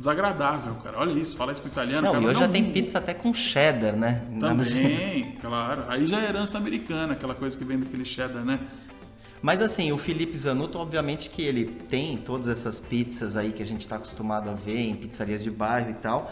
desagradável, 0.00 0.74
cara. 0.82 0.98
Olha 0.98 1.12
isso, 1.12 1.36
fala 1.36 1.52
isso 1.52 1.60
pro 1.62 1.70
italiano. 1.70 2.02
Não, 2.02 2.12
cara, 2.12 2.24
e 2.24 2.26
hoje 2.28 2.40
já 2.40 2.46
não- 2.46 2.52
tem 2.52 2.72
pizza 2.72 2.98
até 2.98 3.14
com 3.14 3.32
cheddar, 3.32 3.94
né? 3.94 4.22
Também, 4.40 5.36
claro. 5.40 5.84
Aí 5.88 6.06
já 6.06 6.20
é 6.20 6.24
herança 6.28 6.58
americana, 6.58 7.12
aquela 7.12 7.34
coisa 7.34 7.56
que 7.56 7.64
vem 7.64 7.78
daquele 7.78 8.04
cheddar, 8.04 8.44
né? 8.44 8.58
Mas 9.42 9.62
assim, 9.62 9.90
o 9.92 9.96
Felipe 9.96 10.36
Zanotto, 10.36 10.78
obviamente 10.78 11.30
que 11.30 11.40
ele 11.42 11.64
tem 11.88 12.16
todas 12.18 12.48
essas 12.48 12.78
pizzas 12.78 13.36
aí 13.36 13.52
que 13.52 13.62
a 13.62 13.66
gente 13.66 13.80
está 13.82 13.96
acostumado 13.96 14.50
a 14.50 14.54
ver 14.54 14.78
em 14.80 14.94
pizzarias 14.94 15.42
de 15.42 15.50
bairro 15.50 15.90
e 15.90 15.94
tal. 15.94 16.30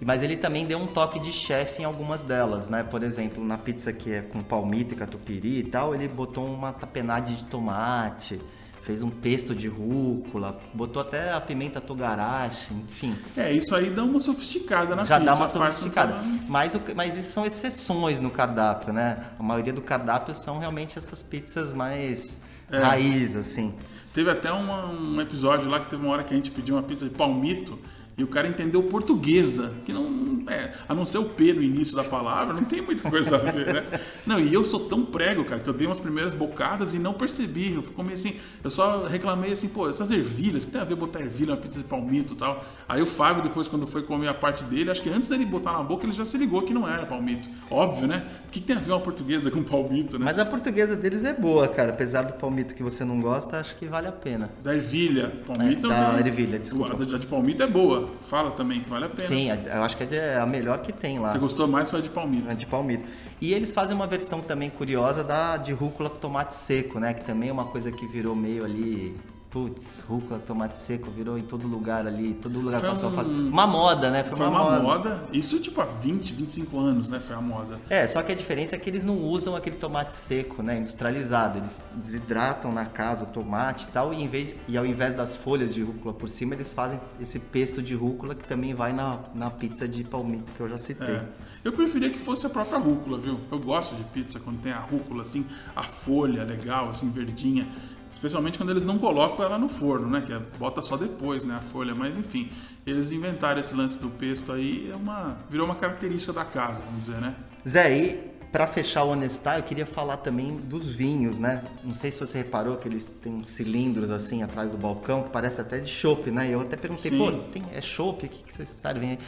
Mas 0.00 0.22
ele 0.22 0.36
também 0.36 0.64
deu 0.64 0.78
um 0.78 0.86
toque 0.86 1.18
de 1.18 1.32
chefe 1.32 1.82
em 1.82 1.84
algumas 1.84 2.22
delas, 2.22 2.68
né? 2.68 2.84
Por 2.84 3.02
exemplo, 3.02 3.44
na 3.44 3.58
pizza 3.58 3.92
que 3.92 4.12
é 4.12 4.22
com 4.22 4.42
palmito 4.44 4.94
e 4.94 4.96
catupiry 4.96 5.58
e 5.58 5.64
tal, 5.64 5.92
ele 5.94 6.06
botou 6.08 6.46
uma 6.46 6.72
tapenade 6.72 7.34
de 7.36 7.44
tomate, 7.44 8.40
fez 8.88 9.02
um 9.02 9.10
pesto 9.10 9.54
de 9.54 9.68
rúcula, 9.68 10.58
botou 10.72 11.02
até 11.02 11.30
a 11.30 11.38
pimenta 11.38 11.78
togarashi, 11.78 12.72
enfim. 12.72 13.14
É, 13.36 13.52
isso 13.52 13.74
aí 13.74 13.90
dá 13.90 14.02
uma 14.02 14.18
sofisticada 14.18 14.96
na 14.96 15.04
Já 15.04 15.18
pizza. 15.20 15.30
dá 15.32 15.36
uma 15.36 15.46
sofisticada. 15.46 16.14
Mas, 16.48 16.74
o- 16.74 16.80
mas 16.96 17.14
isso 17.14 17.30
são 17.32 17.44
exceções 17.44 18.18
no 18.18 18.30
cardápio, 18.30 18.90
né? 18.90 19.18
A 19.38 19.42
maioria 19.42 19.74
do 19.74 19.82
cardápio 19.82 20.34
são 20.34 20.58
realmente 20.58 20.96
essas 20.96 21.22
pizzas 21.22 21.74
mais 21.74 22.40
É. 22.70 22.78
raiz, 22.78 23.36
assim. 23.36 23.74
Teve 24.14 24.30
até 24.30 24.50
uma- 24.50 24.86
um 24.86 25.20
episódio 25.20 25.68
lá 25.68 25.80
que 25.80 25.90
teve 25.90 26.02
uma 26.02 26.12
hora 26.14 26.24
que 26.24 26.32
a 26.32 26.36
gente 26.36 26.50
pediu 26.50 26.74
uma 26.76 26.82
pizza 26.82 27.04
de 27.04 27.10
palmito 27.14 27.78
e 28.18 28.24
o 28.24 28.26
cara 28.26 28.48
entendeu 28.48 28.82
portuguesa, 28.82 29.72
que 29.86 29.92
não 29.92 30.42
é, 30.48 30.72
a 30.88 30.94
não 30.94 31.06
ser 31.06 31.18
o 31.18 31.24
P 31.24 31.52
no 31.52 31.62
início 31.62 31.94
da 31.94 32.02
palavra, 32.02 32.52
não 32.52 32.64
tem 32.64 32.82
muita 32.82 33.08
coisa 33.08 33.36
a 33.36 33.38
ver, 33.38 33.72
né? 33.72 34.00
Não, 34.26 34.40
e 34.40 34.52
eu 34.52 34.64
sou 34.64 34.80
tão 34.80 35.04
prego, 35.04 35.44
cara, 35.44 35.60
que 35.60 35.68
eu 35.68 35.72
dei 35.72 35.86
umas 35.86 36.00
primeiras 36.00 36.34
bocadas 36.34 36.94
e 36.94 36.98
não 36.98 37.14
percebi. 37.14 37.74
Eu 37.74 37.82
comi 37.82 38.14
assim, 38.14 38.34
eu 38.64 38.70
só 38.70 39.06
reclamei 39.06 39.52
assim, 39.52 39.68
pô, 39.68 39.88
essas 39.88 40.10
ervilhas, 40.10 40.64
que 40.64 40.70
tem 40.72 40.80
a 40.80 40.84
ver 40.84 40.96
botar 40.96 41.20
ervilha 41.20 41.54
na 41.54 41.60
pizza 41.60 41.78
de 41.78 41.84
palmito 41.84 42.34
e 42.34 42.36
tal? 42.36 42.64
Aí 42.88 43.00
o 43.00 43.06
Fábio, 43.06 43.42
depois, 43.42 43.68
quando 43.68 43.86
foi 43.86 44.02
comer 44.02 44.28
a 44.28 44.34
parte 44.34 44.64
dele, 44.64 44.90
acho 44.90 45.02
que 45.02 45.10
antes 45.10 45.28
dele 45.28 45.46
botar 45.46 45.72
na 45.72 45.82
boca, 45.82 46.04
ele 46.04 46.12
já 46.12 46.24
se 46.24 46.36
ligou 46.36 46.62
que 46.62 46.74
não 46.74 46.88
era 46.88 47.06
palmito. 47.06 47.48
Óbvio, 47.70 48.08
né? 48.08 48.26
O 48.48 48.50
que, 48.50 48.60
tem 48.62 48.74
a 48.76 48.78
ver 48.80 48.92
uma 48.92 49.00
portuguesa 49.00 49.50
com 49.50 49.62
palmito, 49.62 50.18
né? 50.18 50.24
Mas 50.24 50.38
a 50.38 50.44
portuguesa 50.44 50.96
deles 50.96 51.22
é 51.22 51.34
boa, 51.34 51.68
cara. 51.68 51.90
Apesar 51.90 52.22
do 52.22 52.32
palmito 52.32 52.74
que 52.74 52.82
você 52.82 53.04
não 53.04 53.20
gosta, 53.20 53.58
acho 53.60 53.76
que 53.76 53.84
vale 53.84 54.06
a 54.08 54.12
pena. 54.12 54.48
Da 54.64 54.74
ervilha, 54.74 55.30
palmito 55.46 55.86
É, 55.86 55.90
da 55.90 56.12
eu- 56.18 56.26
ervilha, 56.26 56.58
desculpa. 56.58 56.94
A 56.94 56.96
de- 57.04 57.14
a 57.14 57.18
de 57.18 57.26
palmito 57.26 57.62
é 57.62 57.66
boa. 57.66 58.08
Fala 58.22 58.50
também 58.52 58.80
que 58.80 58.88
vale 58.88 59.04
a 59.04 59.08
pena. 59.10 59.28
Sim, 59.28 59.50
eu 59.50 59.82
acho 59.82 59.96
que 59.98 60.04
é 60.04 60.16
é 60.16 60.38
a 60.38 60.46
melhor 60.46 60.78
que 60.80 60.94
tem 60.94 61.18
lá. 61.18 61.28
Você 61.28 61.38
gostou 61.38 61.68
mais 61.68 61.90
foi 61.90 61.98
a 61.98 62.02
de 62.02 62.08
palmito. 62.08 62.50
É 62.50 62.54
de 62.54 62.64
palmito. 62.64 63.04
E 63.38 63.52
eles 63.52 63.70
fazem 63.74 63.94
uma 63.94 64.06
versão 64.06 64.40
também 64.40 64.70
curiosa 64.70 65.22
da 65.22 65.58
de 65.58 65.72
rúcula 65.74 66.08
com 66.08 66.16
tomate 66.16 66.54
seco, 66.54 66.98
né? 66.98 67.12
Que 67.12 67.24
também 67.26 67.50
é 67.50 67.52
uma 67.52 67.66
coisa 67.66 67.92
que 67.92 68.06
virou 68.06 68.34
meio 68.34 68.64
ali. 68.64 69.14
Putz, 69.50 70.04
rúcula, 70.06 70.38
tomate 70.38 70.78
seco, 70.78 71.10
virou 71.10 71.38
em 71.38 71.42
todo 71.42 71.66
lugar 71.66 72.06
ali, 72.06 72.34
todo 72.34 72.60
lugar 72.60 72.80
Foi 72.80 72.90
passou 72.90 73.08
a 73.08 73.12
um- 73.12 73.14
fazer. 73.14 73.30
Uma 73.30 73.66
moda, 73.66 74.10
né? 74.10 74.22
Foi, 74.22 74.36
Foi 74.36 74.46
uma 74.46 74.78
moda. 74.78 75.24
Isso 75.32 75.58
tipo 75.58 75.80
há 75.80 75.86
20, 75.86 76.34
25 76.34 76.78
anos, 76.78 77.08
né? 77.08 77.18
Foi 77.18 77.34
a 77.34 77.40
moda. 77.40 77.80
É, 77.88 78.06
só 78.06 78.22
que 78.22 78.30
a 78.30 78.34
diferença 78.34 78.76
é 78.76 78.78
que 78.78 78.90
eles 78.90 79.04
não 79.06 79.16
usam 79.18 79.56
aquele 79.56 79.76
tomate 79.76 80.12
seco, 80.12 80.62
né, 80.62 80.76
industrializado. 80.76 81.56
Eles 81.58 81.82
desidratam 81.94 82.70
na 82.70 82.84
casa 82.84 83.24
o 83.24 83.28
tomate 83.28 83.86
e 83.88 83.88
tal, 83.88 84.12
e, 84.12 84.22
em 84.22 84.28
vez, 84.28 84.54
e 84.68 84.76
ao 84.76 84.84
invés 84.84 85.14
das 85.14 85.34
folhas 85.34 85.72
de 85.72 85.82
rúcula 85.82 86.12
por 86.12 86.28
cima, 86.28 86.54
eles 86.54 86.70
fazem 86.70 87.00
esse 87.18 87.38
pesto 87.38 87.82
de 87.82 87.94
rúcula 87.94 88.34
que 88.34 88.46
também 88.46 88.74
vai 88.74 88.92
na, 88.92 89.20
na 89.34 89.50
pizza 89.50 89.88
de 89.88 90.04
palmito 90.04 90.52
que 90.52 90.60
eu 90.60 90.68
já 90.68 90.76
citei. 90.76 91.08
É. 91.16 91.24
Eu 91.64 91.72
preferia 91.72 92.10
que 92.10 92.18
fosse 92.18 92.46
a 92.46 92.50
própria 92.50 92.78
rúcula, 92.78 93.16
viu? 93.16 93.40
Eu 93.50 93.58
gosto 93.58 93.94
de 93.96 94.04
pizza 94.04 94.38
quando 94.38 94.60
tem 94.60 94.72
a 94.72 94.78
rúcula, 94.78 95.22
assim, 95.22 95.46
a 95.74 95.82
folha 95.84 96.44
legal, 96.44 96.90
assim, 96.90 97.10
verdinha. 97.10 97.66
Especialmente 98.10 98.58
quando 98.58 98.70
eles 98.70 98.84
não 98.84 98.98
colocam 98.98 99.44
ela 99.44 99.58
no 99.58 99.68
forno, 99.68 100.08
né? 100.08 100.22
Que 100.24 100.32
é, 100.32 100.40
bota 100.58 100.82
só 100.82 100.96
depois, 100.96 101.44
né? 101.44 101.56
A 101.56 101.60
folha. 101.60 101.94
Mas 101.94 102.16
enfim, 102.16 102.50
eles 102.86 103.12
inventaram 103.12 103.60
esse 103.60 103.74
lance 103.74 103.98
do 103.98 104.08
pesto 104.08 104.52
aí, 104.52 104.90
é 104.90 104.96
uma, 104.96 105.38
virou 105.48 105.66
uma 105.66 105.74
característica 105.74 106.32
da 106.32 106.44
casa, 106.44 106.82
vamos 106.84 107.06
dizer, 107.06 107.20
né? 107.20 107.34
Zé, 107.66 107.96
e 107.96 108.38
para 108.50 108.66
fechar 108.66 109.04
o 109.04 109.10
Honestar, 109.10 109.58
eu 109.58 109.62
queria 109.62 109.84
falar 109.84 110.18
também 110.18 110.56
dos 110.56 110.88
vinhos, 110.88 111.38
né? 111.38 111.62
Não 111.84 111.92
sei 111.92 112.10
se 112.10 112.18
você 112.18 112.38
reparou 112.38 112.76
que 112.78 112.88
eles 112.88 113.04
têm 113.04 113.34
uns 113.34 113.48
cilindros 113.48 114.10
assim 114.10 114.42
atrás 114.42 114.70
do 114.70 114.78
balcão 114.78 115.22
que 115.22 115.30
parece 115.30 115.60
até 115.60 115.78
de 115.78 115.90
chopp, 115.90 116.30
né? 116.30 116.48
Eu 116.50 116.62
até 116.62 116.76
perguntei, 116.76 117.10
Sim. 117.10 117.18
pô, 117.18 117.32
tem, 117.52 117.64
é 117.72 117.80
chopp? 117.82 118.24
O 118.24 118.28
que, 118.28 118.42
que 118.42 118.54
vocês 118.54 118.70
servem 118.70 119.10
aí? 119.10 119.18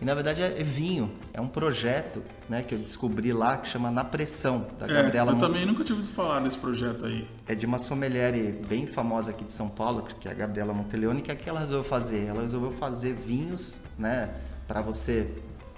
E 0.00 0.04
na 0.04 0.14
verdade 0.14 0.42
é, 0.42 0.60
é 0.60 0.62
vinho, 0.62 1.10
é 1.32 1.40
um 1.40 1.48
projeto 1.48 2.22
né, 2.48 2.62
que 2.62 2.74
eu 2.74 2.78
descobri 2.78 3.32
lá 3.32 3.56
que 3.56 3.68
chama 3.68 3.90
Na 3.90 4.04
Pressão, 4.04 4.66
da 4.78 4.86
É, 4.86 4.88
Gabriela 5.02 5.30
eu 5.30 5.34
Mon- 5.36 5.40
também 5.40 5.64
nunca 5.64 5.80
ouvido 5.80 6.06
falar 6.08 6.40
desse 6.40 6.58
projeto 6.58 7.06
aí. 7.06 7.26
é 7.48 7.54
de 7.54 7.64
uma 7.64 7.78
sommelier 7.78 8.32
bem 8.68 8.86
famosa 8.86 9.30
aqui 9.30 9.44
de 9.44 9.52
São 9.52 9.68
Paulo, 9.68 10.06
que 10.20 10.28
é 10.28 10.30
a 10.30 10.34
Gabriela 10.34 10.74
Monteleone, 10.74 11.22
que 11.22 11.30
é 11.30 11.34
o 11.34 11.36
que 11.36 11.48
ela 11.48 11.60
resolveu 11.60 11.84
fazer? 11.88 12.26
Ela 12.26 12.42
resolveu 12.42 12.72
fazer 12.72 13.14
vinhos, 13.14 13.78
né, 13.98 14.30
para 14.68 14.82
você 14.82 15.30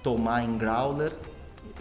tomar 0.03 0.43
em 0.43 0.57
growler 0.57 1.13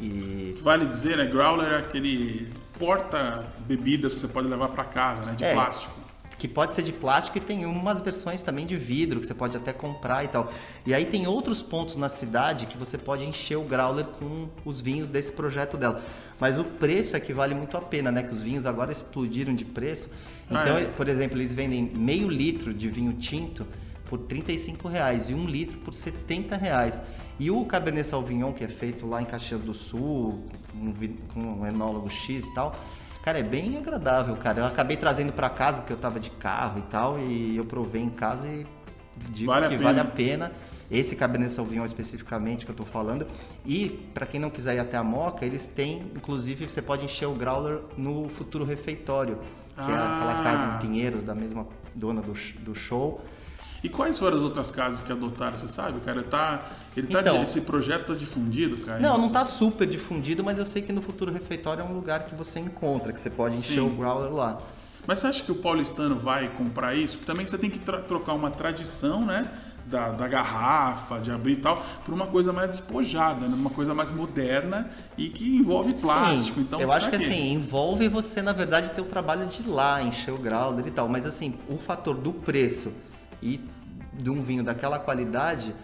e 0.00 0.56
Vale 0.62 0.86
dizer, 0.86 1.16
né? 1.16 1.24
Growler 1.26 1.72
é 1.72 1.76
aquele 1.78 2.52
porta-bebidas 2.78 4.14
que 4.14 4.20
você 4.20 4.28
pode 4.28 4.46
levar 4.48 4.68
para 4.68 4.84
casa, 4.84 5.22
né? 5.22 5.34
De 5.36 5.44
É. 5.44 5.52
plástico. 5.54 5.92
Que 6.38 6.46
pode 6.46 6.74
ser 6.74 6.82
de 6.82 6.92
plástico 6.92 7.36
e 7.38 7.40
tem 7.40 7.66
umas 7.66 8.00
versões 8.00 8.42
também 8.42 8.64
de 8.64 8.76
vidro 8.76 9.18
que 9.18 9.26
você 9.26 9.34
pode 9.34 9.56
até 9.56 9.72
comprar 9.72 10.24
e 10.24 10.28
tal. 10.28 10.52
E 10.86 10.94
aí 10.94 11.04
tem 11.04 11.26
outros 11.26 11.60
pontos 11.60 11.96
na 11.96 12.08
cidade 12.08 12.66
que 12.66 12.78
você 12.78 12.96
pode 12.96 13.24
encher 13.24 13.56
o 13.56 13.64
growler 13.64 14.04
com 14.04 14.48
os 14.64 14.80
vinhos 14.80 15.10
desse 15.10 15.32
projeto 15.32 15.76
dela. 15.76 16.00
Mas 16.38 16.58
o 16.58 16.64
preço 16.64 17.16
é 17.16 17.20
que 17.20 17.32
vale 17.32 17.54
muito 17.54 17.76
a 17.76 17.80
pena, 17.80 18.12
né? 18.12 18.22
Que 18.22 18.32
os 18.32 18.40
vinhos 18.40 18.66
agora 18.66 18.92
explodiram 18.92 19.52
de 19.54 19.64
preço. 19.64 20.08
Ah, 20.48 20.62
Então, 20.62 20.78
é? 20.78 20.84
por 20.84 21.08
exemplo, 21.08 21.36
eles 21.36 21.52
vendem 21.52 21.82
meio 21.82 22.28
litro 22.28 22.72
de 22.72 22.88
vinho 22.88 23.14
tinto 23.14 23.66
por 24.08 24.20
35 24.20 24.88
reais 24.88 25.28
e 25.28 25.34
um 25.34 25.44
litro 25.44 25.78
por 25.78 25.92
70 25.92 26.56
reais. 26.56 27.02
E 27.40 27.50
o 27.50 27.64
Cabernet 27.64 28.06
Sauvignon, 28.06 28.52
que 28.52 28.64
é 28.64 28.68
feito 28.68 29.06
lá 29.06 29.20
em 29.20 29.24
Caxias 29.24 29.60
do 29.60 29.74
Sul, 29.74 30.44
com 31.32 31.40
um 31.40 31.66
enólogo 31.66 32.08
X 32.08 32.46
e 32.46 32.54
tal, 32.54 32.76
cara, 33.28 33.40
é 33.40 33.42
bem 33.42 33.76
agradável, 33.76 34.34
cara. 34.36 34.60
Eu 34.60 34.64
acabei 34.64 34.96
trazendo 34.96 35.32
para 35.34 35.50
casa 35.50 35.80
porque 35.80 35.92
eu 35.92 35.98
tava 35.98 36.18
de 36.18 36.30
carro 36.30 36.78
e 36.78 36.82
tal, 36.90 37.18
e 37.18 37.56
eu 37.58 37.64
provei 37.64 38.00
em 38.02 38.08
casa 38.08 38.48
e 38.48 38.66
digo 39.28 39.52
Vale 39.52 39.66
a 39.66 39.68
que 39.68 39.76
pena. 39.76 39.84
vale 39.88 40.00
a 40.00 40.04
pena. 40.04 40.52
Esse 40.90 41.14
Cabernet 41.14 41.52
Sauvignon 41.52 41.84
especificamente 41.84 42.64
que 42.64 42.70
eu 42.72 42.74
tô 42.74 42.86
falando. 42.86 43.26
E 43.66 43.90
para 44.14 44.24
quem 44.24 44.40
não 44.40 44.48
quiser 44.48 44.76
ir 44.76 44.78
até 44.78 44.96
a 44.96 45.04
Moca, 45.04 45.44
eles 45.44 45.66
têm, 45.66 46.10
inclusive, 46.16 46.66
você 46.70 46.80
pode 46.80 47.04
encher 47.04 47.26
o 47.26 47.34
growler 47.34 47.80
no 47.98 48.30
futuro 48.30 48.64
refeitório, 48.64 49.36
que 49.74 49.80
é 49.82 49.94
aquela 49.94 50.40
Ah. 50.40 50.42
casa 50.42 50.66
em 50.76 50.78
Pinheiros 50.86 51.22
da 51.22 51.34
mesma 51.34 51.66
dona 51.94 52.22
do, 52.22 52.32
do 52.60 52.74
show. 52.74 53.20
E 53.82 53.88
quais 53.88 54.18
foram 54.18 54.36
as 54.36 54.42
outras 54.42 54.70
casas 54.70 55.00
que 55.00 55.12
adotaram, 55.12 55.56
você 55.58 55.68
sabe, 55.68 56.00
cara? 56.00 56.22
Tá, 56.22 56.66
ele 56.96 57.06
tá, 57.06 57.20
Então. 57.20 57.42
esse 57.42 57.60
projeto 57.60 58.08
tá 58.08 58.14
difundido, 58.14 58.78
cara? 58.78 58.98
Não, 58.98 59.16
em 59.16 59.20
não 59.22 59.28
tá 59.28 59.40
outros- 59.40 59.56
super 59.56 59.86
difundido, 59.86 60.42
mas 60.42 60.58
eu 60.58 60.64
sei 60.64 60.82
que 60.82 60.92
no 60.92 61.00
futuro 61.00 61.32
refeitório 61.32 61.82
é 61.82 61.84
um 61.84 61.92
lugar 61.92 62.24
que 62.24 62.34
você 62.34 62.58
encontra, 62.58 63.12
que 63.12 63.20
você 63.20 63.30
pode 63.30 63.56
encher 63.56 63.74
Sim. 63.74 63.80
o 63.86 63.90
growler 63.90 64.32
lá. 64.32 64.58
Mas 65.06 65.20
você 65.20 65.28
acha 65.28 65.42
que 65.42 65.52
o 65.52 65.54
paulistano 65.54 66.16
vai 66.18 66.48
comprar 66.48 66.94
isso? 66.94 67.16
Porque 67.16 67.26
também 67.30 67.46
você 67.46 67.56
tem 67.56 67.70
que 67.70 67.78
trocar 67.78 68.34
uma 68.34 68.50
tradição, 68.50 69.24
né? 69.24 69.48
Da, 69.86 70.10
da 70.10 70.28
garrafa, 70.28 71.18
de 71.18 71.30
abrir 71.30 71.52
e 71.54 71.56
tal, 71.56 71.82
por 72.04 72.12
uma 72.12 72.26
coisa 72.26 72.52
mais 72.52 72.68
despojada, 72.68 73.48
né? 73.48 73.54
uma 73.56 73.70
coisa 73.70 73.94
mais 73.94 74.10
moderna 74.10 74.90
e 75.16 75.30
que 75.30 75.56
envolve 75.56 75.94
plástico. 75.98 76.56
Sim, 76.58 76.60
então, 76.68 76.78
eu 76.78 76.92
acho 76.92 77.06
será 77.06 77.16
que 77.16 77.24
assim, 77.24 77.52
envolve 77.54 78.06
você, 78.06 78.42
na 78.42 78.52
verdade, 78.52 78.90
ter 78.90 79.00
o 79.00 79.06
trabalho 79.06 79.46
de 79.46 79.62
ir 79.62 79.66
lá, 79.66 80.02
encher 80.02 80.34
o 80.34 80.36
growler 80.36 80.86
e 80.86 80.90
tal. 80.90 81.08
Mas 81.08 81.24
assim, 81.24 81.54
o 81.70 81.78
fator 81.78 82.14
do 82.14 82.34
preço 82.34 82.92
e 83.42 83.60
de 84.14 84.30
um 84.30 84.42
vinho 84.42 84.62
daquela 84.64 84.98
qualidade, 84.98 85.74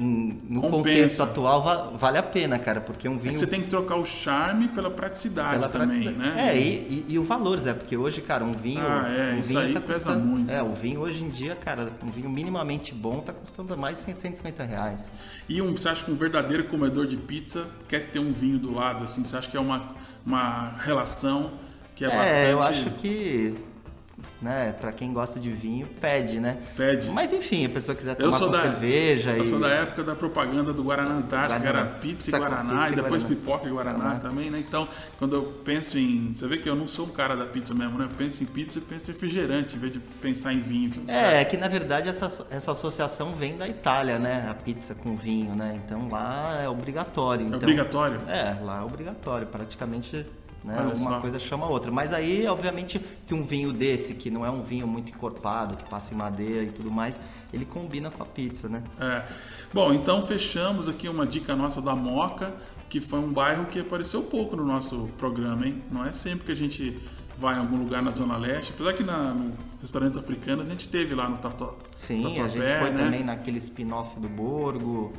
no 0.00 0.60
Compensa. 0.60 0.70
contexto 0.76 1.22
atual, 1.24 1.62
va- 1.62 1.90
vale 1.96 2.18
a 2.18 2.22
pena, 2.22 2.56
cara, 2.56 2.80
porque 2.80 3.08
um 3.08 3.16
É 3.16 3.18
vinho... 3.18 3.34
que 3.34 3.40
você 3.40 3.46
tem 3.48 3.60
que 3.62 3.68
trocar 3.68 3.96
o 3.96 4.04
charme 4.04 4.68
pela 4.68 4.90
praticidade 4.92 5.54
pela 5.54 5.68
também, 5.68 6.02
praticidade. 6.04 6.36
né? 6.36 6.50
É, 6.52 6.56
e, 6.56 6.62
e- 6.62 7.04
e 7.08 7.18
o 7.18 7.24
valor, 7.24 7.58
Zé, 7.58 7.74
porque 7.74 7.96
hoje, 7.96 8.20
cara, 8.20 8.44
um 8.44 8.52
vinho. 8.52 8.80
Ah, 8.86 9.08
é, 9.08 9.34
um 9.34 9.38
isso 9.40 9.48
vinho 9.48 9.60
aí 9.60 9.72
tá 9.74 9.80
pesa 9.80 9.98
custando- 9.98 10.24
muito. 10.24 10.50
É, 10.52 10.62
o 10.62 10.72
vinho 10.72 11.00
hoje 11.00 11.24
em 11.24 11.30
dia, 11.30 11.56
cara, 11.56 11.90
um 12.00 12.10
vinho 12.12 12.30
minimamente 12.30 12.94
bom 12.94 13.18
tá 13.20 13.32
custando 13.32 13.76
mais 13.76 13.96
de 14.04 14.12
150 14.12 14.62
reais. 14.62 15.08
E 15.48 15.60
um, 15.60 15.74
você 15.74 15.88
acha 15.88 16.04
que 16.04 16.12
um 16.12 16.16
verdadeiro 16.16 16.64
comedor 16.64 17.06
de 17.06 17.16
pizza 17.16 17.66
quer 17.88 18.10
ter 18.10 18.20
um 18.20 18.32
vinho 18.32 18.58
do 18.58 18.72
lado, 18.72 19.02
assim? 19.02 19.24
Você 19.24 19.36
acha 19.36 19.50
que 19.50 19.56
é 19.56 19.60
uma, 19.60 19.94
uma 20.24 20.74
relação 20.78 21.54
que 21.96 22.04
é, 22.04 22.08
bastante... 22.08 22.50
eu 22.52 22.62
acho 22.62 22.90
que, 22.90 23.54
né, 24.40 24.72
pra 24.80 24.92
quem 24.92 25.12
gosta 25.12 25.40
de 25.40 25.50
vinho, 25.50 25.86
pede, 26.00 26.38
né? 26.38 26.58
Pede. 26.76 27.10
Mas 27.10 27.32
enfim, 27.32 27.66
a 27.66 27.68
pessoa 27.68 27.94
quiser 27.94 28.14
tomar 28.14 28.38
com 28.38 28.50
da, 28.50 28.60
cerveja 28.60 29.36
eu 29.36 29.44
e... 29.44 29.48
sou 29.48 29.58
da 29.58 29.68
época 29.68 30.04
da 30.04 30.14
propaganda 30.14 30.72
do 30.72 30.82
Guaraná 30.82 31.14
Antártica, 31.14 31.60
que 31.60 31.66
era 31.66 31.84
pizza 31.86 32.30
e 32.30 32.38
Guaraná, 32.38 32.82
pizza 32.82 32.92
e 32.92 32.96
depois 32.96 33.22
Guaraná. 33.22 33.40
pipoca 33.40 33.66
e 33.66 33.70
Guaraná 33.70 33.98
Guaraná. 33.98 34.20
também, 34.20 34.50
né? 34.50 34.58
Então, 34.66 34.88
quando 35.18 35.34
eu 35.36 35.42
penso 35.64 35.98
em... 35.98 36.32
Você 36.34 36.46
vê 36.46 36.58
que 36.58 36.68
eu 36.68 36.76
não 36.76 36.86
sou 36.86 37.06
um 37.06 37.10
cara 37.10 37.36
da 37.36 37.46
pizza 37.46 37.74
mesmo, 37.74 37.98
né? 37.98 38.04
Eu 38.04 38.10
penso 38.16 38.42
em 38.42 38.46
pizza 38.46 38.78
e 38.78 38.82
penso 38.82 39.10
em 39.10 39.14
refrigerante, 39.14 39.76
em 39.76 39.78
vez 39.80 39.92
de 39.92 39.98
pensar 39.98 40.52
em 40.52 40.60
vinho. 40.60 41.04
É, 41.08 41.40
é 41.40 41.44
que 41.44 41.56
na 41.56 41.68
verdade 41.68 42.08
essa, 42.08 42.46
essa 42.50 42.72
associação 42.72 43.34
vem 43.34 43.56
da 43.56 43.66
Itália, 43.68 44.18
né? 44.18 44.46
A 44.48 44.54
pizza 44.54 44.94
com 44.94 45.16
vinho, 45.16 45.54
né? 45.54 45.80
Então 45.84 46.08
lá 46.08 46.60
é 46.62 46.68
obrigatório. 46.68 47.44
É 47.44 47.46
Então, 47.46 47.58
obrigatório? 47.58 48.20
É, 48.28 48.56
lá 48.62 48.80
é 48.80 48.84
obrigatório, 48.84 49.46
praticamente 49.46 50.24
né, 50.64 50.76
Olha 50.78 50.94
uma 50.94 50.96
só. 51.12 51.20
coisa 51.20 51.38
chama 51.38 51.66
a 51.66 51.68
outra. 51.68 51.90
Mas 51.90 52.12
aí, 52.12 52.46
obviamente, 52.46 52.98
que 53.26 53.34
um 53.34 53.42
vinho 53.42 53.72
desse, 53.72 54.14
que 54.14 54.30
não 54.30 54.44
é 54.44 54.50
um 54.50 54.62
vinho 54.62 54.86
muito 54.86 55.10
encorpado, 55.10 55.76
que 55.76 55.84
passa 55.88 56.12
em 56.14 56.16
madeira 56.16 56.62
e 56.64 56.70
tudo 56.70 56.90
mais, 56.90 57.18
ele 57.52 57.64
combina 57.64 58.10
com 58.10 58.22
a 58.22 58.26
pizza, 58.26 58.68
né? 58.68 58.82
É. 59.00 59.22
Bom, 59.72 59.92
então 59.94 60.22
fechamos 60.22 60.88
aqui 60.88 61.08
uma 61.08 61.26
dica 61.26 61.54
nossa 61.56 61.80
da 61.80 61.94
Moca, 61.96 62.54
que 62.88 63.00
foi 63.00 63.18
um 63.18 63.32
bairro 63.32 63.66
que 63.66 63.80
apareceu 63.80 64.22
pouco 64.22 64.56
no 64.56 64.64
nosso 64.64 65.08
programa, 65.18 65.66
hein? 65.66 65.82
Não 65.90 66.04
é 66.04 66.12
sempre 66.12 66.46
que 66.46 66.52
a 66.52 66.56
gente 66.56 66.98
vai 67.36 67.54
em 67.54 67.58
algum 67.58 67.76
lugar 67.76 68.02
na 68.02 68.10
Zona 68.10 68.36
Leste, 68.36 68.72
apesar 68.74 68.94
que 68.94 69.04
na, 69.04 69.32
no 69.32 69.52
restaurantes 69.80 70.18
africanos 70.18 70.66
a 70.66 70.68
gente 70.70 70.88
teve 70.88 71.14
lá 71.14 71.28
no 71.28 71.38
Tatu, 71.38 71.72
Sim, 71.94 72.24
a 72.40 72.48
gente 72.48 72.58
Tatuapé, 72.58 72.80
foi 72.80 72.90
né? 72.90 73.04
também 73.04 73.22
naquele 73.22 73.58
spin-off 73.58 74.18
do 74.18 74.28
Borgo, 74.28 75.12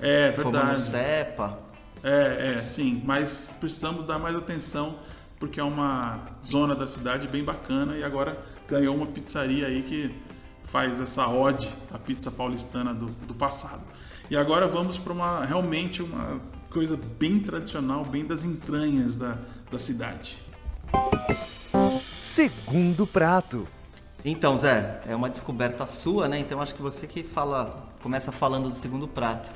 É, 0.00 0.32
fomos 0.32 0.62
no 0.62 0.74
verdade. 0.74 0.80
Cepa. 0.80 1.58
É, 2.02 2.58
é, 2.60 2.64
sim, 2.64 3.02
mas 3.04 3.52
precisamos 3.58 4.04
dar 4.04 4.18
mais 4.18 4.36
atenção 4.36 4.98
porque 5.38 5.60
é 5.60 5.62
uma 5.62 6.20
zona 6.44 6.74
da 6.74 6.86
cidade 6.86 7.28
bem 7.28 7.44
bacana 7.44 7.96
e 7.96 8.02
agora 8.02 8.38
ganhou 8.68 8.96
uma 8.96 9.06
pizzaria 9.06 9.66
aí 9.66 9.82
que 9.82 10.14
faz 10.64 11.00
essa 11.00 11.26
ode 11.28 11.72
à 11.92 11.98
pizza 11.98 12.30
paulistana 12.30 12.94
do, 12.94 13.06
do 13.06 13.34
passado. 13.34 13.82
E 14.30 14.36
agora 14.36 14.66
vamos 14.66 14.98
para 14.98 15.12
uma 15.12 15.44
realmente 15.44 16.02
uma 16.02 16.40
coisa 16.70 16.98
bem 17.18 17.38
tradicional, 17.38 18.04
bem 18.04 18.26
das 18.26 18.44
entranhas 18.44 19.16
da, 19.16 19.38
da 19.70 19.78
cidade. 19.78 20.38
Segundo 22.18 23.06
prato. 23.06 23.66
Então, 24.24 24.58
Zé, 24.58 25.00
é 25.06 25.14
uma 25.14 25.30
descoberta 25.30 25.86
sua, 25.86 26.26
né? 26.26 26.40
Então 26.40 26.60
acho 26.60 26.74
que 26.74 26.82
você 26.82 27.06
que 27.06 27.22
fala, 27.22 27.86
começa 28.02 28.32
falando 28.32 28.68
do 28.68 28.76
segundo 28.76 29.06
prato. 29.06 29.50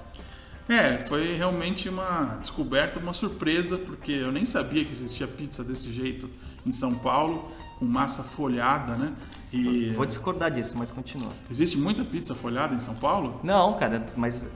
É, 0.70 0.98
foi 1.08 1.34
realmente 1.34 1.88
uma 1.88 2.38
descoberta, 2.40 3.00
uma 3.00 3.12
surpresa, 3.12 3.76
porque 3.76 4.12
eu 4.12 4.30
nem 4.30 4.46
sabia 4.46 4.84
que 4.84 4.92
existia 4.92 5.26
pizza 5.26 5.64
desse 5.64 5.90
jeito 5.92 6.30
em 6.64 6.70
São 6.72 6.94
Paulo, 6.94 7.50
com 7.80 7.84
massa 7.84 8.22
folhada, 8.22 8.94
né? 8.94 9.12
E 9.52 9.90
vou 9.96 10.06
discordar 10.06 10.48
disso, 10.48 10.78
mas 10.78 10.92
continua. 10.92 11.32
Existe 11.50 11.76
muita 11.76 12.04
pizza 12.04 12.36
folhada 12.36 12.72
em 12.72 12.78
São 12.78 12.94
Paulo? 12.94 13.40
Não, 13.42 13.76
cara, 13.78 14.06
mas 14.14 14.46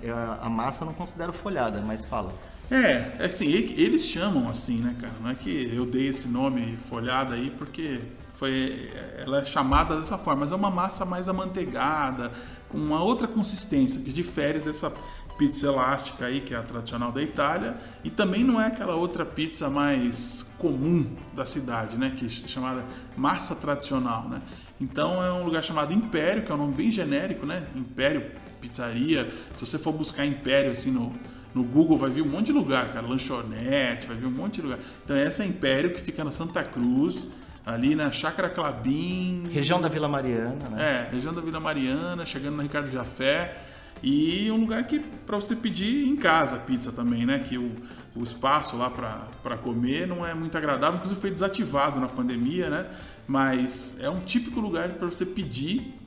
a 0.40 0.48
massa 0.48 0.84
eu 0.84 0.86
não 0.86 0.94
considero 0.94 1.32
folhada, 1.32 1.80
mas 1.80 2.04
fala. 2.04 2.32
É, 2.70 3.16
é 3.18 3.26
assim, 3.26 3.48
eles 3.48 4.06
chamam 4.06 4.48
assim, 4.48 4.78
né, 4.78 4.94
cara? 5.00 5.14
Não 5.20 5.30
é 5.30 5.34
que 5.34 5.74
eu 5.74 5.84
dei 5.84 6.06
esse 6.06 6.28
nome 6.28 6.76
folhada 6.76 7.34
aí 7.34 7.50
porque 7.50 8.00
foi 8.30 8.90
ela 9.18 9.40
é 9.40 9.44
chamada 9.44 9.98
dessa 9.98 10.16
forma, 10.16 10.40
mas 10.40 10.52
é 10.52 10.54
uma 10.54 10.70
massa 10.70 11.04
mais 11.04 11.28
amanteigada, 11.28 12.32
com 12.68 12.78
uma 12.78 13.02
outra 13.02 13.26
consistência 13.26 14.00
que 14.00 14.12
difere 14.12 14.58
dessa 14.58 14.92
pizza 15.36 15.66
elástica 15.66 16.26
aí, 16.26 16.40
que 16.40 16.54
é 16.54 16.56
a 16.56 16.62
tradicional 16.62 17.10
da 17.10 17.22
Itália, 17.22 17.76
e 18.02 18.10
também 18.10 18.44
não 18.44 18.60
é 18.60 18.66
aquela 18.66 18.94
outra 18.94 19.24
pizza 19.24 19.68
mais 19.68 20.54
comum 20.58 21.06
da 21.34 21.44
cidade, 21.44 21.96
né, 21.96 22.14
que 22.16 22.26
é 22.26 22.28
chamada 22.28 22.84
massa 23.16 23.54
tradicional, 23.54 24.28
né? 24.28 24.40
Então 24.80 25.22
é 25.22 25.32
um 25.32 25.44
lugar 25.44 25.62
chamado 25.62 25.92
Império, 25.92 26.42
que 26.42 26.50
é 26.50 26.54
um 26.54 26.58
nome 26.58 26.74
bem 26.74 26.90
genérico, 26.90 27.46
né? 27.46 27.64
Império 27.74 28.24
Pizzaria. 28.60 29.30
Se 29.54 29.64
você 29.64 29.78
for 29.78 29.92
buscar 29.92 30.26
Império 30.26 30.72
assim 30.72 30.90
no, 30.90 31.12
no 31.54 31.62
Google, 31.62 31.96
vai 31.96 32.10
vir 32.10 32.22
um 32.22 32.28
monte 32.28 32.46
de 32.46 32.52
lugar, 32.52 32.92
cara, 32.92 33.06
lanchonete, 33.06 34.06
vai 34.06 34.16
vir 34.16 34.26
um 34.26 34.30
monte 34.30 34.56
de 34.56 34.62
lugar. 34.62 34.78
Então 35.04 35.16
essa 35.16 35.44
é 35.44 35.46
Império 35.46 35.94
que 35.94 36.00
fica 36.00 36.24
na 36.24 36.32
Santa 36.32 36.62
Cruz, 36.64 37.28
ali 37.64 37.94
na 37.94 38.10
Chácara 38.10 38.48
Clabim. 38.48 39.48
Região 39.52 39.80
da 39.80 39.88
Vila 39.88 40.08
Mariana, 40.08 40.68
né? 40.70 41.08
É, 41.08 41.14
região 41.14 41.32
da 41.32 41.40
Vila 41.40 41.60
Mariana, 41.60 42.26
chegando 42.26 42.56
na 42.56 42.62
Ricardo 42.62 42.90
Jafé. 42.90 43.63
E 44.06 44.50
um 44.50 44.58
lugar 44.58 44.86
que 44.86 44.98
para 44.98 45.36
você 45.36 45.56
pedir 45.56 46.06
em 46.06 46.14
casa 46.14 46.58
pizza 46.58 46.92
também, 46.92 47.24
né? 47.24 47.38
Que 47.38 47.56
o, 47.56 47.74
o 48.14 48.22
espaço 48.22 48.76
lá 48.76 48.90
para 48.90 49.56
comer 49.56 50.06
não 50.06 50.26
é 50.26 50.34
muito 50.34 50.58
agradável, 50.58 50.96
inclusive 50.96 51.18
foi 51.18 51.30
desativado 51.30 51.98
na 51.98 52.06
pandemia, 52.06 52.68
né? 52.68 52.86
Mas 53.26 53.96
é 53.98 54.10
um 54.10 54.20
típico 54.20 54.60
lugar 54.60 54.90
para 54.90 55.06
você 55.06 55.24
pedir 55.24 55.98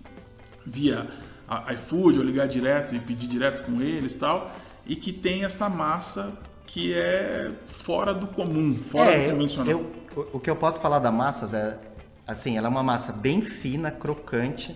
via 0.63 1.07
iFood 1.73 2.19
ou 2.19 2.23
ligar 2.23 2.47
direto 2.47 2.93
e 2.93 2.99
pedir 2.99 3.25
direto 3.25 3.63
com 3.63 3.81
eles 3.81 4.13
e 4.13 4.17
tal, 4.17 4.55
e 4.85 4.95
que 4.95 5.11
tem 5.11 5.43
essa 5.43 5.67
massa 5.67 6.37
que 6.67 6.93
é 6.93 7.51
fora 7.65 8.13
do 8.13 8.27
comum, 8.27 8.77
fora 8.83 9.09
é, 9.09 9.25
do 9.25 9.31
convencional. 9.31 9.71
Eu, 9.71 9.91
eu, 10.15 10.29
o 10.33 10.39
que 10.39 10.51
eu 10.51 10.55
posso 10.55 10.79
falar 10.79 10.99
da 10.99 11.11
massa 11.11 11.57
é 11.57 11.79
assim, 12.27 12.57
ela 12.57 12.67
é 12.67 12.69
uma 12.69 12.83
massa 12.83 13.11
bem 13.11 13.41
fina, 13.41 13.89
crocante, 13.89 14.75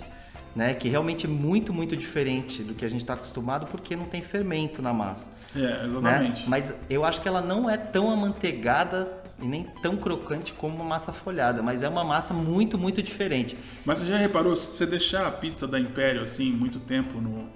né? 0.55 0.74
Que 0.74 0.89
realmente 0.89 1.25
é 1.25 1.29
muito, 1.29 1.74
muito 1.74 1.96
diferente 1.96 2.63
do 2.63 2.74
que 2.74 2.86
a 2.86 2.89
gente 2.89 3.01
está 3.01 3.13
acostumado, 3.13 3.67
porque 3.67 3.96
não 3.96 4.05
tem 4.05 4.22
fermento 4.22 4.81
na 4.81 4.93
massa. 4.93 5.27
É, 5.55 5.86
exatamente. 5.86 6.41
Né? 6.41 6.48
Mas 6.48 6.74
eu 6.89 7.03
acho 7.05 7.22
que 7.22 7.27
ela 7.27 7.41
não 7.41 7.70
é 7.70 7.77
tão 7.77 8.12
amanteigada 8.12 9.22
e 9.41 9.46
nem 9.46 9.63
tão 9.81 9.98
crocante 9.98 10.53
como 10.53 10.75
uma 10.75 10.86
massa 10.86 11.12
folhada, 11.12 11.63
mas 11.63 11.81
é 11.81 11.89
uma 11.89 12.03
massa 12.03 12.34
muito, 12.34 12.77
muito 12.77 13.01
diferente. 13.01 13.58
Mas 13.84 14.00
você 14.00 14.05
já 14.05 14.17
reparou, 14.17 14.55
se 14.55 14.77
você 14.77 14.86
deixar 14.86 15.27
a 15.27 15.31
pizza 15.31 15.67
da 15.67 15.79
Império 15.79 16.22
assim 16.22 16.51
muito 16.51 16.79
tempo 16.79 17.20
no, 17.20 17.50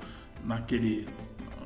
naquele 0.44 1.08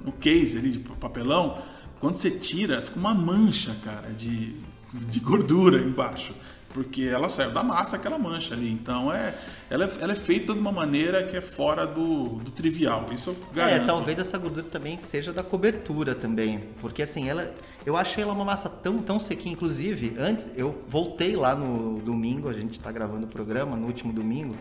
no 0.04 0.12
case 0.12 0.58
ali 0.58 0.72
de 0.72 0.80
papelão, 0.80 1.62
quando 2.00 2.16
você 2.16 2.32
tira, 2.32 2.82
fica 2.82 2.98
uma 2.98 3.14
mancha, 3.14 3.76
cara, 3.84 4.10
de, 4.10 4.56
de 4.94 5.20
gordura 5.20 5.80
embaixo 5.80 6.34
porque 6.74 7.04
ela 7.04 7.30
saiu 7.30 7.52
da 7.52 7.64
massa 7.64 7.96
aquela 7.96 8.18
mancha 8.18 8.54
ali. 8.54 8.72
Então 8.72 9.12
é, 9.12 9.34
ela, 9.70 9.86
é, 9.86 9.92
ela 10.02 10.14
é 10.14 10.16
feita 10.16 10.54
de 10.54 10.60
uma 10.60 10.72
maneira 10.72 11.24
que 11.24 11.36
é 11.36 11.42
fora 11.42 11.86
do, 11.86 12.36
do 12.36 12.52
trivial. 12.52 13.08
Isso 13.12 13.32
eu 13.32 13.38
é, 13.52 13.56
garanto. 13.56 13.84
É, 13.84 13.86
talvez 13.86 14.20
essa 14.20 14.38
gordura 14.38 14.66
também 14.68 14.98
seja 14.98 15.34
da 15.34 15.44
cobertura 15.44 16.14
também, 16.14 16.64
porque 16.80 17.02
assim 17.02 17.30
ela, 17.30 17.54
eu 17.86 17.98
achei 17.98 18.24
ela 18.24 18.34
uma 18.34 18.46
massa 18.46 18.70
tão 18.70 18.98
tão 19.00 19.20
sequinha. 19.20 19.54
Inclusive 19.54 20.16
antes 20.18 20.48
eu 20.56 20.84
voltei 20.88 21.36
lá 21.36 21.56
no 21.56 22.00
domingo, 22.00 22.50
a 22.50 22.54
gente 22.54 22.74
está 22.74 22.92
gravando 22.92 23.26
o 23.26 23.30
programa 23.30 23.76
no 23.76 23.88
último 23.88 24.14
domingo, 24.14 24.56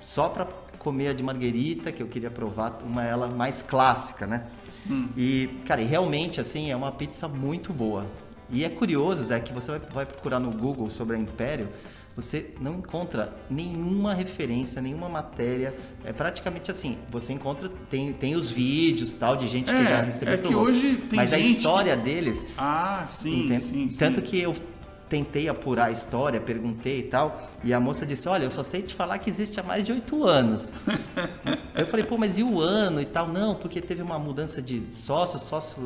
só 0.00 0.28
para 0.28 0.46
comer 0.78 1.08
a 1.08 1.12
de 1.12 1.22
marguerita 1.22 1.92
que 1.92 2.02
eu 2.02 2.06
queria 2.06 2.30
provar 2.30 2.78
uma 2.84 3.04
ela 3.04 3.28
mais 3.28 3.62
clássica, 3.62 4.26
né? 4.26 4.46
Hum. 4.88 5.08
E 5.16 5.60
cara, 5.66 5.82
e 5.82 5.84
realmente 5.84 6.40
assim 6.40 6.70
é 6.70 6.76
uma 6.76 6.92
pizza 6.92 7.28
muito 7.28 7.72
boa. 7.72 8.06
E 8.50 8.64
é 8.64 8.68
curioso, 8.68 9.24
Zé, 9.24 9.40
que 9.40 9.52
você 9.52 9.78
vai, 9.92 10.06
procurar 10.06 10.38
no 10.38 10.50
Google 10.50 10.90
sobre 10.90 11.16
a 11.16 11.18
Império, 11.18 11.68
você 12.16 12.50
não 12.60 12.78
encontra 12.78 13.32
nenhuma 13.48 14.12
referência, 14.12 14.82
nenhuma 14.82 15.08
matéria. 15.08 15.72
É 16.04 16.12
praticamente 16.12 16.68
assim, 16.68 16.98
você 17.10 17.32
encontra, 17.32 17.70
tem, 17.88 18.12
tem 18.12 18.34
os 18.34 18.50
vídeos 18.50 19.12
tal 19.12 19.36
de 19.36 19.46
gente 19.46 19.70
é, 19.70 19.78
que 19.78 19.84
já 19.84 20.00
recebeu. 20.02 20.34
É 20.34 20.38
que 20.38 20.54
hoje 20.54 20.96
tem 21.08 21.16
Mas 21.16 21.32
a 21.32 21.38
história 21.38 21.96
que... 21.96 22.02
deles. 22.02 22.44
Ah, 22.56 23.04
sim, 23.06 23.56
sim, 23.60 23.88
sim. 23.88 23.96
Tanto 23.96 24.20
que 24.20 24.40
eu 24.40 24.52
tentei 25.08 25.48
apurar 25.48 25.86
a 25.86 25.90
história, 25.90 26.40
perguntei 26.40 27.00
e 27.00 27.02
tal, 27.04 27.40
e 27.64 27.72
a 27.72 27.80
moça 27.80 28.04
disse: 28.04 28.28
Olha, 28.28 28.44
eu 28.44 28.50
só 28.50 28.62
sei 28.62 28.82
te 28.82 28.94
falar 28.94 29.18
que 29.18 29.30
existe 29.30 29.58
há 29.58 29.62
mais 29.62 29.84
de 29.84 29.92
oito 29.92 30.24
anos. 30.24 30.72
eu 31.74 31.86
falei: 31.86 32.04
Pô, 32.04 32.16
mas 32.16 32.38
e 32.38 32.42
o 32.42 32.60
ano 32.60 33.00
e 33.00 33.06
tal? 33.06 33.28
Não, 33.28 33.54
porque 33.54 33.80
teve 33.80 34.02
uma 34.02 34.18
mudança 34.18 34.60
de 34.60 34.82
sócio, 34.90 35.38
sócio 35.38 35.78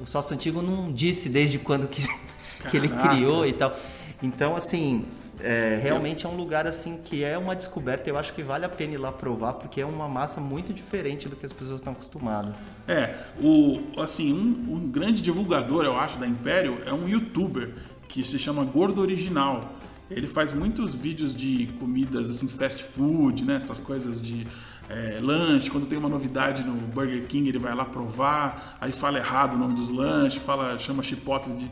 o 0.00 0.06
sócio 0.06 0.34
antigo 0.34 0.60
não 0.60 0.92
disse 0.92 1.28
desde 1.28 1.58
quando 1.58 1.86
que, 1.86 2.02
que 2.70 2.76
ele 2.76 2.88
criou 2.88 3.46
e 3.46 3.52
tal. 3.52 3.74
Então, 4.22 4.54
assim, 4.56 5.04
é, 5.40 5.78
realmente 5.82 6.24
é 6.26 6.28
um 6.28 6.36
lugar 6.36 6.66
assim 6.66 6.98
que 7.02 7.24
é 7.24 7.36
uma 7.36 7.54
descoberta. 7.54 8.08
Eu 8.08 8.18
acho 8.18 8.32
que 8.32 8.42
vale 8.42 8.64
a 8.64 8.68
pena 8.68 8.94
ir 8.94 8.98
lá 8.98 9.12
provar, 9.12 9.54
porque 9.54 9.80
é 9.80 9.86
uma 9.86 10.08
massa 10.08 10.40
muito 10.40 10.72
diferente 10.72 11.28
do 11.28 11.36
que 11.36 11.44
as 11.46 11.52
pessoas 11.52 11.80
estão 11.80 11.92
acostumadas. 11.92 12.56
É, 12.86 13.14
o, 13.40 13.80
assim, 14.00 14.32
um, 14.32 14.74
um 14.74 14.88
grande 14.88 15.20
divulgador, 15.20 15.84
eu 15.84 15.96
acho, 15.96 16.18
da 16.18 16.26
Império 16.26 16.78
é 16.84 16.92
um 16.92 17.08
youtuber 17.08 17.74
que 18.12 18.22
se 18.22 18.38
chama 18.38 18.62
Gordo 18.62 19.00
Original. 19.00 19.74
Ele 20.10 20.28
faz 20.28 20.52
muitos 20.52 20.94
vídeos 20.94 21.34
de 21.34 21.68
comidas 21.80 22.28
assim, 22.28 22.46
fast 22.46 22.84
food, 22.84 23.42
né? 23.42 23.56
Essas 23.56 23.78
coisas 23.78 24.20
de 24.20 24.46
é, 24.92 25.18
lanche, 25.20 25.70
quando 25.70 25.86
tem 25.86 25.98
uma 25.98 26.08
novidade 26.08 26.62
no 26.62 26.74
Burger 26.74 27.26
King, 27.26 27.48
ele 27.48 27.58
vai 27.58 27.74
lá 27.74 27.84
provar, 27.84 28.76
aí 28.78 28.92
fala 28.92 29.18
errado 29.18 29.54
o 29.54 29.58
nome 29.58 29.74
dos 29.74 29.90
lanches, 29.90 30.42
fala, 30.42 30.78
chama 30.78 31.02
chipotle 31.02 31.54
de 31.54 31.70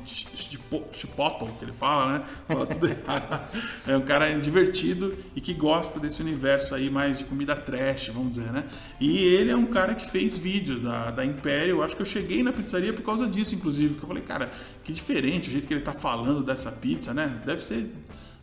chipotle, 0.93 1.49
que 1.59 1.65
ele 1.67 1.73
fala, 1.73 2.19
né? 2.19 2.25
Fala 2.49 2.67
tudo 2.67 2.87
errado. 2.89 3.49
É 3.87 3.97
um 3.97 4.01
cara 4.01 4.39
divertido 4.39 5.15
e 5.37 5.41
que 5.41 5.53
gosta 5.53 6.01
desse 6.01 6.23
universo 6.23 6.75
aí 6.75 6.89
mais 6.89 7.19
de 7.19 7.25
comida 7.25 7.55
trash, 7.55 8.09
vamos 8.09 8.37
dizer, 8.37 8.51
né? 8.53 8.65
E 8.99 9.19
ele 9.19 9.51
é 9.51 9.57
um 9.57 9.67
cara 9.67 9.95
que 9.95 10.09
fez 10.11 10.37
vídeos 10.37 10.81
da, 10.81 11.11
da 11.11 11.25
Império, 11.25 11.77
eu 11.77 11.83
acho 11.83 11.95
que 11.95 12.03
eu 12.03 12.07
cheguei 12.07 12.43
na 12.43 12.53
pizzaria 12.53 12.93
por 12.93 13.03
causa 13.03 13.27
disso, 13.27 13.55
inclusive, 13.55 13.97
que 13.97 14.03
eu 14.03 14.09
falei, 14.09 14.23
cara, 14.23 14.51
que 14.83 14.93
diferente 14.95 15.49
o 15.49 15.53
jeito 15.53 15.69
que 15.69 15.75
ele 15.75 15.83
tá 15.83 15.93
falando 15.93 16.43
dessa 16.43 16.73
pizza, 16.73 17.13
né? 17.13 17.43
Deve 17.45 17.63
ser 17.63 17.87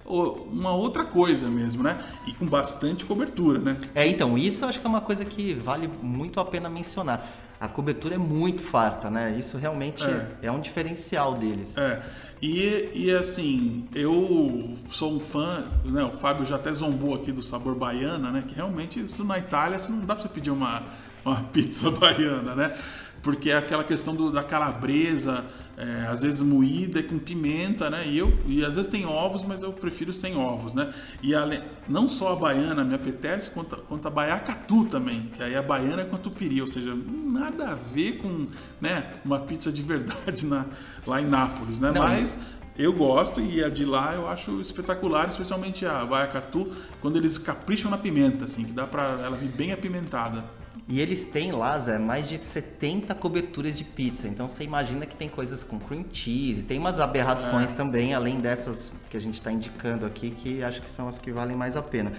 uma 0.08 0.74
outra 0.74 1.04
coisa 1.04 1.50
mesmo, 1.50 1.84
né? 1.84 1.98
E 2.26 2.34
com 2.34 2.46
bastante 2.46 3.06
cobertura, 3.06 3.60
né? 3.60 3.78
É, 3.94 4.08
então, 4.08 4.38
isso 4.38 4.64
eu 4.64 4.70
acho 4.70 4.80
que 4.80 4.86
é 4.86 4.90
uma 4.90 5.02
coisa 5.02 5.26
que 5.26 5.54
vale 5.54 5.90
muito 6.02 6.40
a 6.40 6.46
pena 6.46 6.70
mencionar. 6.70 7.28
A 7.60 7.68
cobertura 7.68 8.16
é 8.16 8.18
muito 8.18 8.62
farta, 8.62 9.10
né? 9.10 9.36
Isso 9.38 9.58
realmente 9.58 10.04
é, 10.04 10.28
é 10.44 10.52
um 10.52 10.60
diferencial 10.60 11.34
deles. 11.34 11.76
É. 11.78 12.02
E, 12.42 12.90
e 12.94 13.12
assim, 13.12 13.88
eu 13.96 14.76
sou 14.88 15.14
um 15.14 15.20
fã, 15.20 15.64
né? 15.84 16.04
O 16.04 16.12
Fábio 16.12 16.46
já 16.46 16.56
até 16.56 16.72
zombou 16.72 17.16
aqui 17.16 17.32
do 17.32 17.42
sabor 17.42 17.76
baiana, 17.76 18.32
né? 18.32 18.44
Que 18.48 18.56
realmente 18.56 19.00
isso 19.00 19.24
na 19.24 19.40
Itália 19.40 19.80
você 19.80 19.92
não 19.92 20.06
dá 20.06 20.14
pra 20.14 20.22
você 20.22 20.30
pedir 20.30 20.52
uma, 20.52 20.84
uma 21.26 21.42
pizza 21.52 21.90
baiana, 21.90 22.54
né? 22.54 22.78
Porque 23.22 23.50
é 23.50 23.58
aquela 23.58 23.84
questão 23.84 24.16
do, 24.16 24.32
da 24.32 24.44
calabresa, 24.44 25.44
é, 25.78 26.08
às 26.08 26.24
vezes 26.24 26.42
moída 26.42 27.04
com 27.04 27.20
pimenta, 27.20 27.88
né? 27.90 28.08
E, 28.08 28.18
eu, 28.18 28.34
e 28.48 28.66
às 28.66 28.76
vezes 28.76 28.90
tem 28.90 29.06
ovos, 29.06 29.44
mas 29.44 29.62
eu 29.62 29.72
prefiro 29.72 30.12
sem 30.12 30.36
ovos, 30.36 30.74
né? 30.74 30.92
E 31.22 31.36
a, 31.36 31.62
não 31.88 32.10
só 32.10 32.34
a 32.34 32.36
baiana 32.36 32.84
me 32.84 32.96
apetece, 32.96 33.52
quanto, 33.52 33.78
quanto 33.78 34.08
a 34.08 34.12
baiacatu 34.12 34.86
também, 34.86 35.32
que 35.36 35.44
aí 35.44 35.56
a 35.56 35.62
baiana 35.62 36.02
é 36.02 36.06
com 36.06 36.16
a 36.16 36.20
tupiri, 36.20 36.60
ou 36.62 36.68
seja, 36.68 36.96
nada 36.96 37.74
a 37.74 37.76
ver 37.76 38.18
com 38.18 38.48
né, 38.82 39.14
uma 39.24 39.40
pizza 39.40 39.72
de 39.72 39.84
verdade 39.84 40.48
na, 40.48 40.66
lá 41.06 41.22
em 41.22 41.28
Nápoles, 41.28 41.80
né? 41.80 41.92
Não, 41.92 42.02
mas 42.02 42.40
eu 42.76 42.92
gosto 42.92 43.40
e 43.40 43.64
a 43.64 43.70
de 43.70 43.86
lá 43.86 44.16
eu 44.16 44.28
acho 44.28 44.60
espetacular, 44.60 45.30
especialmente 45.30 45.86
a 45.86 46.04
baiacatu, 46.06 46.72
quando 47.02 47.18
eles 47.18 47.38
capricham 47.38 47.92
na 47.92 48.00
pimenta, 48.00 48.46
assim, 48.46 48.66
que 48.66 48.72
dá 48.72 48.88
pra 48.88 49.20
ela 49.24 49.38
vir 49.38 49.50
bem 49.50 49.72
apimentada. 49.72 50.44
E 50.90 51.02
eles 51.02 51.26
têm 51.26 51.52
lá, 51.52 51.78
Zé, 51.78 52.00
mais 52.00 52.30
de 52.30 52.38
70 52.38 53.14
coberturas 53.16 53.78
de 53.78 53.84
pizza. 53.84 54.26
Então 54.26 54.48
você 54.48 54.64
imagina 54.64 55.06
que 55.06 55.16
tem 55.16 55.28
coisas 55.28 55.62
com 55.62 55.78
cream 55.78 56.06
cheese, 56.12 56.64
tem 56.64 56.80
umas 56.80 56.98
aberrações 56.98 57.74
é. 57.74 57.76
também, 57.76 58.14
além 58.14 58.40
dessas 58.40 58.94
que 59.10 59.18
a 59.18 59.20
gente 59.20 59.34
está 59.34 59.52
indicando 59.52 60.06
aqui, 60.06 60.32
que 60.32 60.64
acho 60.64 60.82
que 60.82 60.90
são 60.90 61.10
as 61.10 61.20
que 61.20 61.30
valem 61.30 61.58
mais 61.58 61.76
a 61.76 61.82
pena. 61.82 62.14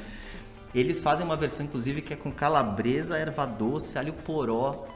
Eles 0.74 1.00
fazem 1.00 1.24
uma 1.24 1.36
versão, 1.36 1.64
inclusive, 1.64 2.02
que 2.02 2.12
é 2.12 2.16
com 2.16 2.30
calabresa, 2.30 3.16
erva 3.16 3.46
doce, 3.46 3.98
alho 3.98 4.12
poró. 4.12 4.86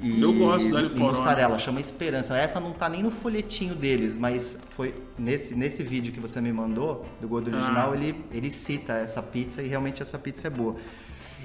E, 0.00 0.20
Eu 0.20 0.32
gosto 0.32 0.68
do 0.68 0.76
alho 0.76 0.90
poró. 0.90 1.04
E 1.04 1.08
mussarela, 1.10 1.60
chama 1.60 1.78
Esperança. 1.78 2.36
Essa 2.36 2.58
não 2.58 2.72
tá 2.72 2.88
nem 2.88 3.04
no 3.04 3.12
folhetinho 3.12 3.76
deles, 3.76 4.16
mas 4.16 4.58
foi 4.70 5.00
nesse, 5.16 5.54
nesse 5.54 5.84
vídeo 5.84 6.12
que 6.12 6.18
você 6.18 6.40
me 6.40 6.52
mandou, 6.52 7.06
do 7.20 7.28
Gordo 7.28 7.54
Original, 7.54 7.92
ah. 7.92 7.96
ele, 7.96 8.24
ele 8.32 8.50
cita 8.50 8.94
essa 8.94 9.22
pizza 9.22 9.62
e 9.62 9.68
realmente 9.68 10.02
essa 10.02 10.18
pizza 10.18 10.48
é 10.48 10.50
boa. 10.50 10.74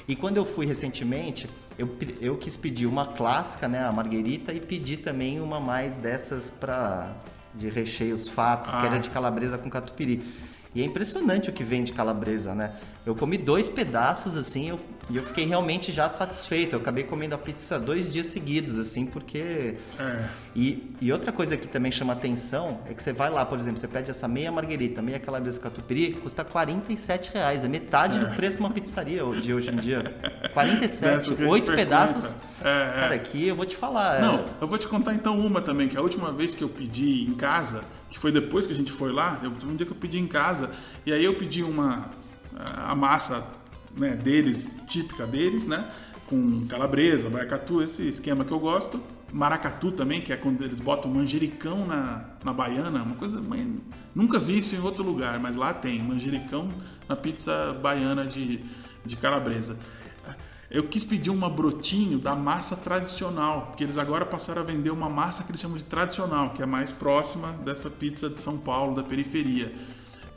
E 0.07 0.15
quando 0.15 0.37
eu 0.37 0.45
fui 0.45 0.65
recentemente, 0.65 1.47
eu, 1.77 1.89
eu 2.19 2.37
quis 2.37 2.57
pedir 2.57 2.87
uma 2.87 3.05
clássica, 3.05 3.67
né, 3.67 3.85
a 3.85 3.91
marguerita, 3.91 4.51
e 4.51 4.59
pedi 4.59 4.97
também 4.97 5.39
uma 5.39 5.59
mais 5.59 5.95
dessas 5.95 6.49
para 6.49 7.13
de 7.53 7.69
recheios 7.69 8.27
fatos, 8.27 8.73
ah. 8.73 8.79
que 8.79 8.85
era 8.85 8.99
de 8.99 9.09
calabresa 9.09 9.57
com 9.57 9.69
catupiry. 9.69 10.23
E 10.77 10.81
é 10.83 10.85
impressionante 10.85 11.49
o 11.49 11.53
que 11.53 11.63
vem 11.63 11.83
de 11.83 11.91
calabresa, 11.91 12.53
né? 12.53 12.73
Eu 13.03 13.15
comi 13.15 13.35
dois 13.35 13.67
pedaços 13.67 14.35
assim 14.35 14.69
eu, 14.69 14.79
e 15.09 15.17
eu 15.17 15.23
fiquei 15.23 15.43
realmente 15.43 15.91
já 15.91 16.07
satisfeito. 16.07 16.75
Eu 16.75 16.79
acabei 16.79 17.03
comendo 17.03 17.33
a 17.33 17.37
pizza 17.39 17.79
dois 17.79 18.07
dias 18.07 18.27
seguidos, 18.27 18.77
assim, 18.77 19.03
porque. 19.03 19.75
É. 19.99 20.25
E, 20.55 20.95
e 21.01 21.11
outra 21.11 21.31
coisa 21.31 21.57
que 21.57 21.65
também 21.65 21.91
chama 21.91 22.13
atenção 22.13 22.81
é 22.87 22.93
que 22.93 23.01
você 23.01 23.11
vai 23.11 23.31
lá, 23.31 23.43
por 23.43 23.57
exemplo, 23.57 23.79
você 23.79 23.87
pede 23.87 24.11
essa 24.11 24.27
meia 24.27 24.51
marguerita, 24.51 25.01
meia 25.01 25.19
calabresa 25.19 25.59
catupiry, 25.59 26.13
custa 26.21 26.45
47 26.45 27.31
reais. 27.33 27.63
É 27.63 27.67
metade 27.67 28.19
é. 28.19 28.21
do 28.23 28.35
preço 28.35 28.57
de 28.57 28.61
uma 28.61 28.69
pizzaria 28.69 29.23
de 29.41 29.51
hoje 29.51 29.71
em 29.71 29.77
dia. 29.77 30.03
47, 30.53 31.43
oito 31.45 31.71
pedaços. 31.71 32.35
É, 32.63 32.69
é, 32.69 33.01
Cara, 33.01 33.15
aqui 33.15 33.47
eu 33.47 33.55
vou 33.55 33.65
te 33.65 33.75
falar. 33.75 34.19
É. 34.19 34.21
Não, 34.21 34.45
eu 34.61 34.67
vou 34.67 34.77
te 34.77 34.87
contar 34.87 35.15
então 35.15 35.39
uma 35.39 35.59
também, 35.59 35.87
que 35.87 35.97
a 35.97 36.01
última 36.01 36.31
vez 36.31 36.53
que 36.53 36.63
eu 36.63 36.69
pedi 36.69 37.23
em 37.23 37.33
casa 37.33 37.83
que 38.09 38.17
foi 38.17 38.31
depois 38.31 38.65
que 38.65 38.73
a 38.73 38.75
gente 38.75 38.91
foi 38.91 39.11
lá, 39.11 39.39
eu, 39.43 39.51
um 39.67 39.75
dia 39.75 39.85
que 39.85 39.91
eu 39.91 39.97
pedi 39.97 40.19
em 40.19 40.27
casa, 40.27 40.71
e 41.05 41.11
aí 41.11 41.23
eu 41.23 41.35
pedi 41.35 41.63
uma 41.63 42.09
a 42.59 42.95
massa 42.95 43.45
né, 43.95 44.15
deles, 44.15 44.75
típica 44.87 45.27
deles, 45.27 45.65
né, 45.65 45.89
com 46.27 46.65
calabresa, 46.67 47.29
baiacatu, 47.29 47.81
esse 47.81 48.07
esquema 48.07 48.43
que 48.43 48.51
eu 48.51 48.59
gosto, 48.59 49.01
maracatu 49.31 49.91
também, 49.91 50.21
que 50.21 50.31
é 50.31 50.37
quando 50.37 50.63
eles 50.63 50.79
botam 50.79 51.11
manjericão 51.11 51.85
na, 51.85 52.25
na 52.43 52.53
baiana, 52.53 53.03
uma 53.03 53.15
coisa, 53.15 53.41
nunca 54.15 54.39
vi 54.39 54.57
isso 54.57 54.75
em 54.75 54.79
outro 54.79 55.03
lugar, 55.03 55.39
mas 55.39 55.55
lá 55.55 55.73
tem 55.73 56.01
manjericão 56.01 56.69
na 57.07 57.15
pizza 57.15 57.73
baiana 57.81 58.25
de, 58.25 58.61
de 59.05 59.15
calabresa. 59.17 59.77
Eu 60.69 60.84
quis 60.88 61.03
pedir 61.03 61.30
uma 61.30 61.49
brotinho 61.49 62.19
da 62.19 62.36
massa 62.36 62.75
tradicional, 62.75 63.67
porque 63.67 63.86
eles 63.86 63.97
agora 63.97 64.25
passaram 64.25 64.62
a 64.62 64.65
vender 64.65 64.89
uma 64.89 65.10
massa 65.10 65.43
que 65.43 65.51
eles 65.51 65.62
chamam 65.62 65.77
de 65.77 65.86
tradicional, 65.86 66.49
que 66.49 66.62
é 66.62 66.65
mais 66.65 66.91
próxima 66.91 67.53
dessa 67.63 67.89
pizza 67.89 68.30
de 68.30 68.39
São 68.39 68.58
Paulo, 68.58 68.93
da 68.93 69.03
periferia. 69.03 69.73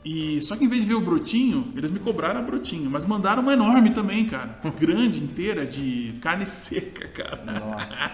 E 0.03 0.41
só 0.41 0.55
que 0.55 0.65
em 0.65 0.67
vez 0.67 0.81
de 0.81 0.87
ver 0.87 0.95
o 0.95 1.01
brotinho, 1.01 1.71
eles 1.75 1.91
me 1.91 1.99
cobraram 1.99 2.39
a 2.39 2.43
brotinho, 2.43 2.89
mas 2.89 3.05
mandaram 3.05 3.43
uma 3.43 3.53
enorme 3.53 3.91
também, 3.91 4.25
cara. 4.25 4.59
Grande, 4.79 5.23
inteira, 5.23 5.63
de 5.65 6.17
carne 6.21 6.45
seca, 6.47 7.07
cara. 7.07 7.43
Nossa. 7.45 8.11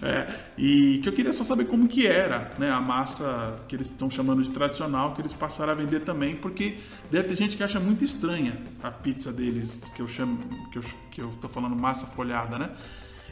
É, 0.00 0.40
e 0.56 0.98
que 1.02 1.08
eu 1.08 1.12
queria 1.12 1.32
só 1.34 1.44
saber 1.44 1.66
como 1.66 1.86
que 1.86 2.06
era, 2.06 2.52
né? 2.58 2.70
A 2.70 2.80
massa 2.80 3.58
que 3.68 3.76
eles 3.76 3.88
estão 3.88 4.08
chamando 4.08 4.42
de 4.42 4.50
tradicional, 4.50 5.14
que 5.14 5.20
eles 5.20 5.34
passaram 5.34 5.72
a 5.72 5.74
vender 5.74 6.00
também, 6.00 6.36
porque 6.36 6.78
deve 7.10 7.28
ter 7.28 7.36
gente 7.36 7.54
que 7.54 7.62
acha 7.62 7.78
muito 7.78 8.02
estranha 8.02 8.56
a 8.82 8.90
pizza 8.90 9.30
deles, 9.30 9.90
que 9.94 10.00
eu 10.00 10.08
chamo, 10.08 10.38
que 10.72 10.78
eu, 10.78 10.82
que 11.10 11.20
eu 11.20 11.30
tô 11.40 11.48
falando 11.48 11.76
massa 11.76 12.06
folhada, 12.06 12.58
né? 12.58 12.70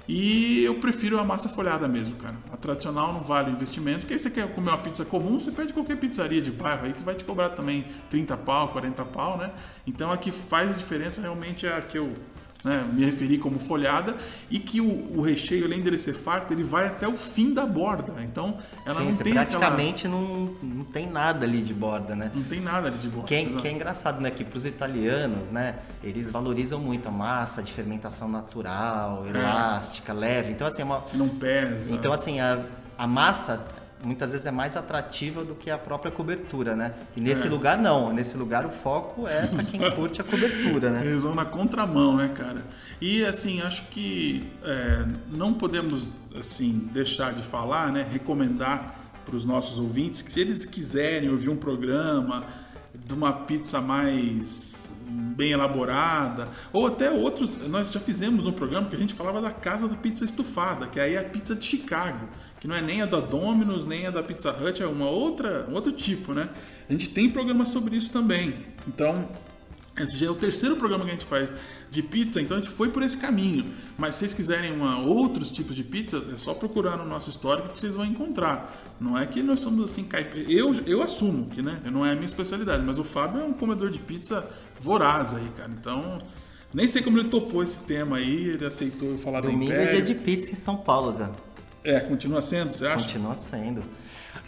E 0.09 0.65
eu 0.65 0.77
prefiro 0.77 1.19
a 1.19 1.25
massa 1.25 1.51
folhada 1.51 1.87
mesmo, 1.87 2.17
cara. 2.17 2.35
A 2.51 2.57
tradicional 2.57 3.13
não 3.13 3.21
vale 3.21 3.51
o 3.51 3.53
investimento. 3.53 4.01
Porque 4.01 4.15
aí 4.15 4.19
você 4.19 4.31
quer 4.31 4.49
comer 4.55 4.71
uma 4.71 4.79
pizza 4.79 5.05
comum, 5.05 5.39
você 5.39 5.53
pede 5.53 5.75
qualquer 5.75 5.99
pizzaria 5.99 6.41
de 6.41 6.51
bairro 6.51 6.87
aí 6.87 6.95
que 6.95 7.03
vai 7.03 7.15
te 7.15 7.25
cobrar 7.25 7.51
também 7.51 7.87
30 8.09 8.35
pau, 8.39 8.69
40 8.69 9.05
pau, 9.05 9.37
né? 9.37 9.53
Então 9.87 10.11
a 10.11 10.17
que 10.17 10.33
faz 10.33 10.71
a 10.71 10.73
diferença 10.73 11.21
realmente 11.21 11.67
é 11.67 11.77
a 11.77 11.83
que 11.83 11.99
eu 11.99 12.17
né, 12.65 12.89
me 12.93 13.05
referi 13.05 13.39
como 13.39 13.59
folhada, 13.59 14.17
e 14.51 14.59
que 14.59 14.81
o, 14.81 15.17
o, 15.17 15.21
recheio, 15.21 15.65
além 15.65 15.81
dele 15.81 15.99
ser 15.99 16.15
farto, 16.15 16.53
ele 16.53 16.65
vai 16.65 16.87
até 16.87 17.07
o 17.07 17.17
fim 17.17 17.55
da 17.55 17.65
borda. 17.65 18.23
Então, 18.23 18.59
ela 18.85 19.01
Sim, 19.01 19.11
não 19.11 19.17
tem 19.17 19.33
praticamente 19.33 20.07
aquela... 20.07 20.21
não, 20.21 20.55
não 20.63 20.85
tem 20.85 21.09
nada 21.09 21.45
ali 21.47 21.63
de 21.63 21.73
borda, 21.73 22.17
né? 22.17 22.31
Não 22.35 22.43
tem 22.43 22.61
nada 22.61 22.89
ali 22.89 22.99
de 22.99 23.09
borda. 23.09 23.29
Que 23.29 23.35
é, 23.35 23.45
que 23.45 23.69
é 23.69 23.73
engraçado, 23.73 24.21
né? 24.21 24.31
Que 24.31 24.45
para 24.45 24.59
os 24.59 24.67
italianos, 24.67 25.51
né? 25.51 25.77
Eles 26.03 26.31
valorizam 26.31 26.81
muito 26.81 27.09
a 27.09 27.13
massa 27.13 27.63
de 27.63 27.73
fermentação 27.73 28.29
natural, 28.29 29.25
é. 29.27 29.31
elástica, 29.31 30.13
leve. 30.13 30.51
Então, 30.53 30.67
assim, 30.67 30.83
é 30.83 30.85
uma... 30.85 31.05
Não 31.15 31.29
pesa. 31.29 31.95
Então, 31.95 32.13
assim, 32.13 32.41
a, 32.41 32.61
a 32.97 33.07
massa 33.07 33.78
muitas 34.03 34.33
vezes 34.33 34.47
é 34.47 34.51
mais 34.51 34.77
atrativa 34.77 35.45
do 35.45 35.55
que 35.55 35.71
a 35.71 35.79
própria 35.79 36.11
cobertura, 36.11 36.77
né? 36.77 36.95
E 37.17 37.21
nesse 37.21 37.47
é. 37.47 37.51
lugar 37.51 37.79
não, 37.79 38.13
nesse 38.13 38.37
lugar 38.37 38.65
o 38.67 38.71
foco 38.71 39.27
é 39.27 39.47
para 39.47 39.65
quem 39.65 39.81
curte 39.93 40.21
a 40.21 40.25
cobertura, 40.25 40.91
né? 40.91 41.07
Eles 41.07 41.23
vão 41.23 41.35
na 41.35 41.45
contramão, 41.45 42.17
né, 42.17 42.29
cara? 42.29 42.65
E 43.01 43.25
assim, 43.25 43.61
acho 43.61 43.89
que 43.89 44.51
é, 44.63 45.07
não 45.31 45.53
podemos 45.53 46.11
assim 46.37 46.89
deixar 46.93 47.33
de 47.33 47.43
falar, 47.43 47.93
né? 47.93 48.07
Recomendar 48.11 48.95
para 49.25 49.37
os 49.37 49.45
nossos 49.45 49.79
ouvintes 49.79 50.23
que 50.23 50.31
se 50.31 50.41
eles 50.41 50.65
quiserem 50.65 51.29
ouvir 51.29 51.49
um 51.49 51.57
programa 51.57 52.45
de 52.95 53.13
uma 53.13 53.33
pizza 53.33 53.81
mais 53.81 54.79
bem 55.11 55.53
elaborada, 55.53 56.49
ou 56.73 56.87
até 56.87 57.11
outros, 57.11 57.57
nós 57.69 57.91
já 57.91 58.01
fizemos 58.01 58.47
um 58.47 58.53
programa 58.53 58.89
que 58.89 58.97
a 58.97 58.99
gente 58.99 59.15
falava 59.15 59.41
da 59.41 59.51
casa 59.51 59.89
da 59.89 59.95
pizza 59.95 60.25
estufada, 60.25 60.87
que 60.87 60.99
aí 61.01 61.15
é 61.15 61.19
a 61.19 61.25
pizza 61.25 61.55
de 61.55 61.65
Chicago 61.65 62.29
que 62.61 62.67
não 62.67 62.75
é 62.75 62.83
nem 62.83 63.03
a 63.03 63.07
da 63.07 63.21
Domino's, 63.21 63.85
nem 63.85 64.07
a 64.07 64.11
da 64.11 64.23
Pizza 64.23 64.51
Hut, 64.51 64.83
é 64.83 64.87
uma 64.87 65.09
outra, 65.09 65.67
um 65.69 65.75
outro 65.75 65.93
tipo, 65.93 66.33
né? 66.33 66.49
A 66.89 66.93
gente 66.93 67.11
tem 67.11 67.31
programa 67.31 67.65
sobre 67.65 67.97
isso 67.97 68.11
também. 68.11 68.67
Então, 68.87 69.29
esse 69.97 70.17
já 70.17 70.27
é 70.27 70.31
o 70.31 70.35
terceiro 70.35 70.77
programa 70.77 71.05
que 71.05 71.11
a 71.11 71.15
gente 71.15 71.25
faz 71.25 71.53
de 71.91 72.03
pizza, 72.03 72.41
então 72.41 72.57
a 72.57 72.61
gente 72.61 72.71
foi 72.71 72.89
por 72.91 73.03
esse 73.03 73.17
caminho. 73.17 73.73
Mas 73.97 74.15
se 74.15 74.21
vocês 74.21 74.35
quiserem 74.35 74.73
uma, 74.73 75.01
outros 75.01 75.51
tipos 75.51 75.75
de 75.75 75.83
pizza, 75.83 76.23
é 76.33 76.37
só 76.37 76.55
procurar 76.55 76.97
no 76.97 77.05
nosso 77.05 77.31
histórico 77.31 77.69
que 77.69 77.81
vocês 77.81 77.95
vão 77.95 78.05
encontrar. 78.05 78.85
Não 79.01 79.17
é 79.17 79.27
que 79.27 79.43
nós 79.43 79.61
somos 79.61 79.91
assim, 79.91 80.07
eu, 80.49 80.75
eu 80.87 81.03
assumo 81.03 81.47
que 81.47 81.63
né, 81.63 81.81
não 81.91 82.05
é 82.05 82.11
a 82.11 82.15
minha 82.15 82.27
especialidade, 82.27 82.85
mas 82.85 82.99
o 82.99 83.05
Fábio 83.05 83.41
é 83.41 83.45
um 83.45 83.53
comedor 83.53 83.91
de 83.91 83.99
pizza 83.99 84.49
voraz 84.79 85.35
aí, 85.35 85.49
cara. 85.57 85.71
Então, 85.73 86.19
nem 86.73 86.87
sei 86.87 87.03
como 87.03 87.19
ele 87.19 87.29
topou 87.29 87.63
esse 87.63 87.79
tema 87.81 88.19
aí, 88.19 88.49
ele 88.51 88.67
aceitou 88.67 89.17
falar 89.19 89.41
Domingo 89.41 89.67
da 89.71 89.75
Império. 89.75 89.99
é 89.99 90.01
dia 90.03 90.15
de 90.15 90.21
pizza 90.21 90.53
em 90.53 90.57
São 90.57 90.77
Paulo, 90.77 91.13
Zé. 91.13 91.29
É, 91.85 92.01
continua 92.01 92.43
sendo, 92.43 92.73
você 92.73 92.87
acha? 92.87 93.03
Continua 93.03 93.37
sendo. 93.37 93.83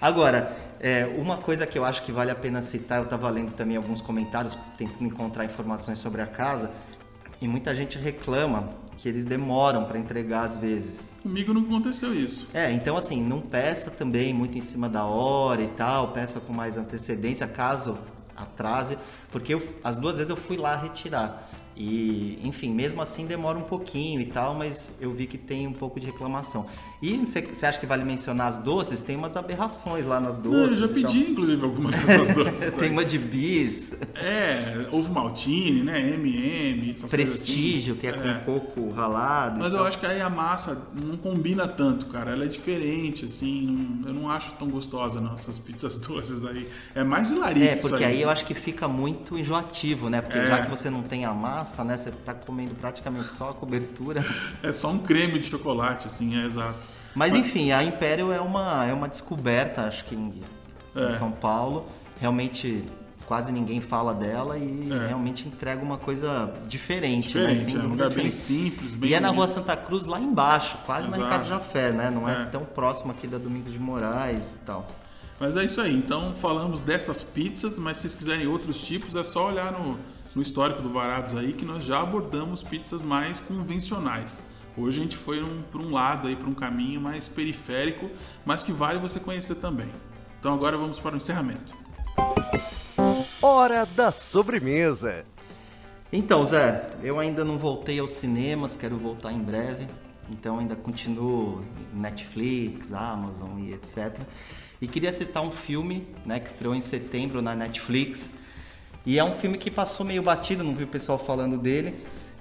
Agora, 0.01 0.57
é, 0.81 1.05
uma 1.19 1.37
coisa 1.37 1.67
que 1.67 1.79
eu 1.79 1.85
acho 1.85 2.03
que 2.03 2.13
vale 2.13 2.31
a 2.31 2.35
pena 2.35 2.63
citar, 2.63 2.99
eu 2.99 3.05
estava 3.05 3.29
lendo 3.29 3.53
também 3.53 3.77
alguns 3.77 4.01
comentários, 4.01 4.57
tentando 4.77 5.05
encontrar 5.05 5.45
informações 5.45 5.99
sobre 5.99 6.23
a 6.23 6.27
casa, 6.27 6.71
e 7.41 7.49
muita 7.49 7.75
gente 7.75 7.99
reclama 7.99 8.71
que 8.97 9.09
eles 9.09 9.25
demoram 9.25 9.85
para 9.85 9.99
entregar 9.99 10.45
às 10.45 10.59
vezes. 10.59 11.11
Comigo 11.23 11.55
não 11.55 11.63
aconteceu 11.63 12.15
isso. 12.15 12.49
É, 12.53 12.71
então 12.71 12.97
assim, 12.97 13.23
não 13.23 13.41
peça 13.41 13.91
também 13.91 14.33
muito 14.35 14.59
em 14.59 14.61
cima 14.61 14.89
da 14.89 15.05
hora 15.05 15.63
e 15.63 15.69
tal, 15.69 16.13
peça 16.13 16.39
com 16.41 16.53
mais 16.53 16.77
antecedência, 16.77 17.47
caso 17.47 17.99
atrase, 18.37 18.99
porque 19.31 19.55
eu, 19.55 19.63
as 19.85 19.97
duas 19.97 20.17
vezes 20.17 20.31
eu 20.31 20.37
fui 20.37 20.57
lá 20.57 20.77
retirar. 20.77 21.49
E, 21.77 22.39
enfim, 22.43 22.71
mesmo 22.73 23.01
assim 23.01 23.25
demora 23.25 23.57
um 23.57 23.63
pouquinho 23.63 24.21
e 24.21 24.27
tal, 24.27 24.55
mas 24.55 24.93
eu 25.01 25.13
vi 25.15 25.27
que 25.27 25.39
tem 25.39 25.67
um 25.67 25.73
pouco 25.73 25.99
de 25.99 26.07
reclamação. 26.07 26.67
E 27.03 27.17
você 27.17 27.65
acha 27.65 27.81
que 27.81 27.87
vale 27.87 28.05
mencionar 28.05 28.49
as 28.49 28.59
doces? 28.59 29.01
Tem 29.01 29.17
umas 29.17 29.35
aberrações 29.35 30.05
lá 30.05 30.21
nas 30.21 30.37
doces. 30.37 30.79
Eu 30.79 30.87
já 30.87 30.95
pedi, 30.95 31.31
inclusive, 31.31 31.65
algumas 31.65 31.99
dessas 31.99 32.29
doces. 32.37 32.77
tem 32.77 32.91
uma 32.91 33.07
de 33.07 33.19
bis. 33.19 33.93
É, 34.15 34.87
ovo 34.93 35.11
maltine, 35.11 35.83
né? 35.83 35.99
MM. 35.99 36.93
Prestígio, 37.09 37.95
assim. 37.95 38.01
que 38.01 38.07
é, 38.07 38.11
é, 38.11 38.35
com 38.45 38.61
coco 38.61 38.91
ralado. 38.91 39.61
Mas 39.61 39.73
eu 39.73 39.83
acho 39.87 39.99
que 39.99 40.05
aí 40.05 40.21
a 40.21 40.29
massa 40.29 40.89
não 40.95 41.17
combina 41.17 41.67
tanto, 41.67 42.05
cara. 42.05 42.33
Ela 42.33 42.45
é 42.45 42.49
diferente, 42.49 43.25
assim. 43.25 44.03
Eu 44.07 44.13
não 44.13 44.31
acho 44.31 44.51
tão 44.53 44.69
gostosa, 44.69 45.23
não, 45.23 45.35
essas 45.35 45.59
pizzas 45.59 45.97
doces 46.07 46.45
aí. 46.45 46.69
É 46.95 47.03
mais 47.03 47.31
hilariante. 47.31 47.71
É, 47.71 47.77
porque 47.77 48.05
aí. 48.05 48.17
aí. 48.17 48.23
eu 48.23 48.29
acho 48.29 48.45
que 48.45 48.53
fica 48.53 48.87
muito 48.87 49.39
enjoativo, 49.39 50.11
né? 50.11 50.21
Porque 50.21 50.37
é. 50.37 50.47
já 50.47 50.63
que 50.63 50.69
você 50.69 50.91
não 50.91 51.03
tem 51.03 51.25
a 51.25 51.33
massa, 51.33 51.83
né? 51.83 51.97
Você 51.97 52.11
tá 52.11 52.35
comendo 52.35 52.75
praticamente 52.75 53.31
só 53.31 53.51
a 53.51 53.55
cobertura. 53.55 54.23
É 54.63 54.71
só 54.71 54.91
um 54.91 54.99
creme 54.99 55.39
de 55.39 55.47
chocolate, 55.47 56.07
assim, 56.07 56.39
é 56.39 56.45
exato. 56.45 56.90
Mas 57.15 57.35
enfim, 57.35 57.73
a 57.73 57.83
Império 57.83 58.33
é 58.33 58.41
uma, 58.41 58.87
é 58.87 58.93
uma 58.93 59.09
descoberta, 59.09 59.83
acho 59.83 60.05
que 60.05 60.15
em, 60.15 60.43
é. 60.95 61.13
São 61.19 61.31
Paulo. 61.31 61.87
Realmente 62.21 62.85
quase 63.31 63.53
ninguém 63.53 63.81
fala 63.81 64.13
dela 64.13 64.59
e 64.59 64.89
é. 64.91 65.07
realmente 65.07 65.47
entrega 65.47 65.81
uma 65.81 65.97
coisa 65.97 66.53
diferente. 66.67 67.39
Né? 67.39 67.47
Diferente, 67.47 67.77
né? 67.77 67.85
é 67.85 67.87
um 67.87 67.91
lugar 67.91 68.11
bem 68.11 68.29
simples, 68.29 68.93
bem 68.93 69.11
E 69.11 69.15
é 69.15 69.21
na 69.21 69.29
Rua 69.29 69.47
Santa 69.47 69.77
Cruz, 69.77 70.07
lá 70.07 70.19
embaixo, 70.19 70.77
quase 70.85 71.07
Exato. 71.07 71.21
na 71.21 71.27
Ricardo 71.27 71.49
Jafé, 71.49 71.93
né? 71.93 72.11
Não 72.11 72.29
é. 72.29 72.43
é. 72.43 72.45
tão 72.47 72.65
próximo 72.65 73.13
aqui 73.13 73.29
da 73.29 73.39
Domingos 73.39 73.73
de 73.73 73.79
Moraes 73.79 74.51
e 74.51 74.59
tal. 74.67 74.85
Mas 75.39 75.57
é 75.57 75.65
isso 75.65 75.81
aí, 75.81 75.97
então 75.97 76.35
falamos 76.35 76.81
dessas 76.81 77.23
pizzas, 77.23 77.79
mas 77.79 77.99
se 77.99 78.03
vocês 78.03 78.15
quiserem 78.17 78.49
outros 78.49 78.83
tipos, 78.83 79.15
é 79.15 79.23
só 79.23 79.49
olhar 79.49 79.73
no, 79.73 79.97
no 80.35 80.43
histórico 80.43 80.83
do 80.83 80.91
Varados 80.91 81.37
aí 81.37 81.53
que 81.53 81.65
nós 81.65 81.85
já 81.85 82.01
abordamos 82.01 82.65
pizzas 82.65 83.01
mais 83.01 83.39
convencionais. 83.39 84.43
Hoje 84.81 84.99
a 84.99 85.03
gente 85.03 85.17
foi 85.17 85.43
um, 85.43 85.61
para 85.71 85.79
um 85.79 85.93
lado 85.93 86.27
aí, 86.27 86.35
para 86.35 86.49
um 86.49 86.55
caminho 86.55 87.03
mais 87.03 87.29
periférico, 87.29 88.09
mas 88.47 88.63
que 88.63 88.73
vale 88.73 88.99
você 88.99 89.21
conhecer 89.21 89.57
também. 89.57 89.91
Então 90.39 90.55
agora 90.55 90.79
vamos 90.79 90.99
para 90.99 91.15
o 91.15 91.19
encerramento. 91.19 91.75
Hora 93.43 93.85
da 93.85 94.11
sobremesa. 94.11 95.27
Então, 96.11 96.47
Zé, 96.47 96.97
eu 97.03 97.21
ainda 97.21 97.45
não 97.45 97.59
voltei 97.59 97.99
aos 97.99 98.13
cinemas, 98.13 98.75
quero 98.75 98.97
voltar 98.97 99.31
em 99.33 99.39
breve. 99.41 99.87
Então 100.31 100.59
ainda 100.59 100.75
continuo 100.75 101.63
Netflix, 101.93 102.95
Amazon 102.95 103.59
e 103.59 103.75
etc. 103.75 104.19
E 104.81 104.89
queria 104.89 105.13
citar 105.13 105.43
um 105.43 105.51
filme, 105.51 106.09
né, 106.25 106.41
que 106.41 106.49
estreou 106.49 106.75
em 106.75 106.81
setembro 106.81 107.43
na 107.43 107.55
Netflix. 107.55 108.33
E 109.05 109.19
é 109.19 109.25
um 109.25 109.35
filme 109.35 109.59
que 109.59 109.71
passou 109.71 110.07
meio 110.07 110.23
batido, 110.23 110.65
não 110.65 110.75
vi 110.75 110.85
o 110.85 110.89
pessoal 110.89 111.19
falando 111.19 111.59
dele, 111.59 111.95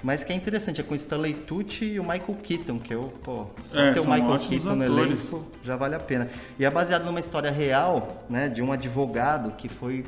mas 0.03 0.23
que 0.23 0.31
é 0.31 0.35
interessante, 0.35 0.79
é 0.79 0.83
com 0.83 0.95
Stanley 0.95 1.33
Tucci 1.33 1.85
e 1.85 1.99
o 1.99 2.03
Michael 2.03 2.37
Keaton, 2.41 2.79
que 2.79 2.93
eu, 2.93 3.13
pô, 3.23 3.47
só 3.65 3.79
É, 3.79 3.93
ter 3.93 3.99
o 3.99 4.09
Michael 4.09 4.39
Keaton 4.39 4.75
no 4.75 4.83
elenco 4.83 5.45
já 5.63 5.75
vale 5.75 5.95
a 5.95 5.99
pena. 5.99 6.29
E 6.57 6.65
é 6.65 6.69
baseado 6.69 7.03
numa 7.05 7.19
história 7.19 7.51
real, 7.51 8.25
né, 8.29 8.47
de 8.47 8.61
um 8.61 8.71
advogado 8.71 9.51
que 9.57 9.67
foi 9.67 10.05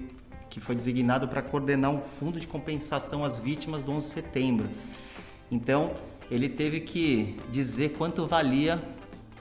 que 0.50 0.60
foi 0.60 0.76
designado 0.76 1.30
para 1.30 1.42
coordenar 1.42 1.92
um 1.92 2.02
fundo 2.02 2.38
de 2.38 2.46
compensação 2.46 3.24
às 3.24 3.38
vítimas 3.38 3.84
do 3.84 3.92
11 3.94 4.06
de 4.06 4.14
setembro. 4.14 4.70
Então, 5.50 5.92
ele 6.30 6.50
teve 6.50 6.82
que 6.82 7.40
dizer 7.50 7.94
quanto 7.98 8.28
valia 8.28 8.82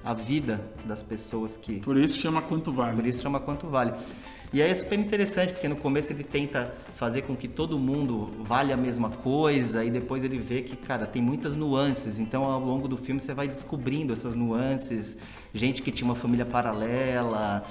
a 0.05 0.15
vida 0.15 0.61
das 0.85 1.03
pessoas 1.03 1.57
que 1.57 1.81
Por 1.81 1.97
isso 1.97 2.19
chama 2.19 2.41
Quanto 2.41 2.73
Vale. 2.73 2.97
por 2.97 3.07
isso 3.07 3.23
chama 3.23 3.41
quanto 3.41 3.67
vale. 3.67 3.93
E 4.53 4.61
aí 4.61 4.69
é 4.69 4.75
super 4.75 4.99
interessante, 4.99 5.53
porque 5.53 5.69
no 5.69 5.77
começo 5.77 6.13
ele 6.13 6.25
tenta 6.25 6.75
fazer 6.97 7.23
com 7.23 7.37
que 7.37 7.47
todo 7.47 7.79
mundo 7.79 8.33
vale 8.43 8.73
a 8.73 8.77
mesma 8.77 9.09
coisa, 9.09 9.85
e 9.85 9.91
depois 9.91 10.25
ele 10.25 10.39
vê 10.39 10.63
que, 10.63 10.77
cara, 10.77 11.07
tem 11.07 11.23
muitas 11.23 11.55
nuances. 11.55 12.19
Então, 12.19 12.43
ao 12.43 12.59
longo 12.59 12.89
do 12.89 12.97
filme, 12.97 13.21
você 13.21 13.33
vai 13.33 13.47
descobrindo 13.47 14.13
essas 14.13 14.35
nuances. 14.35 15.17
Gente 15.55 15.83
que 15.83 15.93
tinha 15.93 16.05
uma 16.09 16.17
família 16.17 16.45
paralela, 16.45 17.65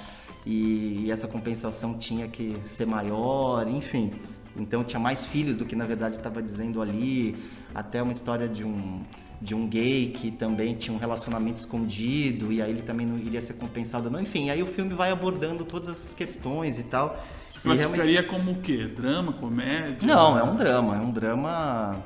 e 0.46 1.10
essa 1.10 1.28
compensação 1.28 1.98
tinha 1.98 2.26
que 2.28 2.56
ser 2.64 2.86
maior, 2.86 3.68
enfim. 3.68 4.12
Então, 4.56 4.82
tinha 4.82 4.98
mais 4.98 5.26
filhos 5.26 5.56
do 5.56 5.66
que 5.66 5.76
na 5.76 5.84
verdade 5.84 6.16
estava 6.16 6.42
dizendo 6.42 6.80
ali. 6.80 7.36
Até 7.74 8.02
uma 8.02 8.12
história 8.12 8.48
de 8.48 8.64
um 8.64 9.02
de 9.40 9.54
um 9.54 9.66
gay 9.66 10.10
que 10.10 10.30
também 10.30 10.74
tinha 10.74 10.94
um 10.94 10.98
relacionamento 10.98 11.56
escondido 11.58 12.52
e 12.52 12.60
aí 12.60 12.70
ele 12.70 12.82
também 12.82 13.06
não 13.06 13.16
iria 13.16 13.40
ser 13.40 13.54
compensado 13.54 14.10
não 14.10 14.20
enfim 14.20 14.50
aí 14.50 14.62
o 14.62 14.66
filme 14.66 14.92
vai 14.94 15.10
abordando 15.10 15.64
todas 15.64 15.88
essas 15.88 16.12
questões 16.12 16.78
e 16.78 16.82
tal 16.82 17.16
Você 17.48 17.58
E 17.58 17.62
realmente- 17.62 17.78
classificaria 18.00 18.22
como 18.24 18.50
o 18.52 18.60
quê? 18.60 18.86
Drama, 18.86 19.32
comédia? 19.32 20.06
não 20.06 20.38
é 20.38 20.42
um 20.44 20.56
drama 20.56 20.96
é 20.96 21.00
um 21.00 21.10
drama 21.10 21.96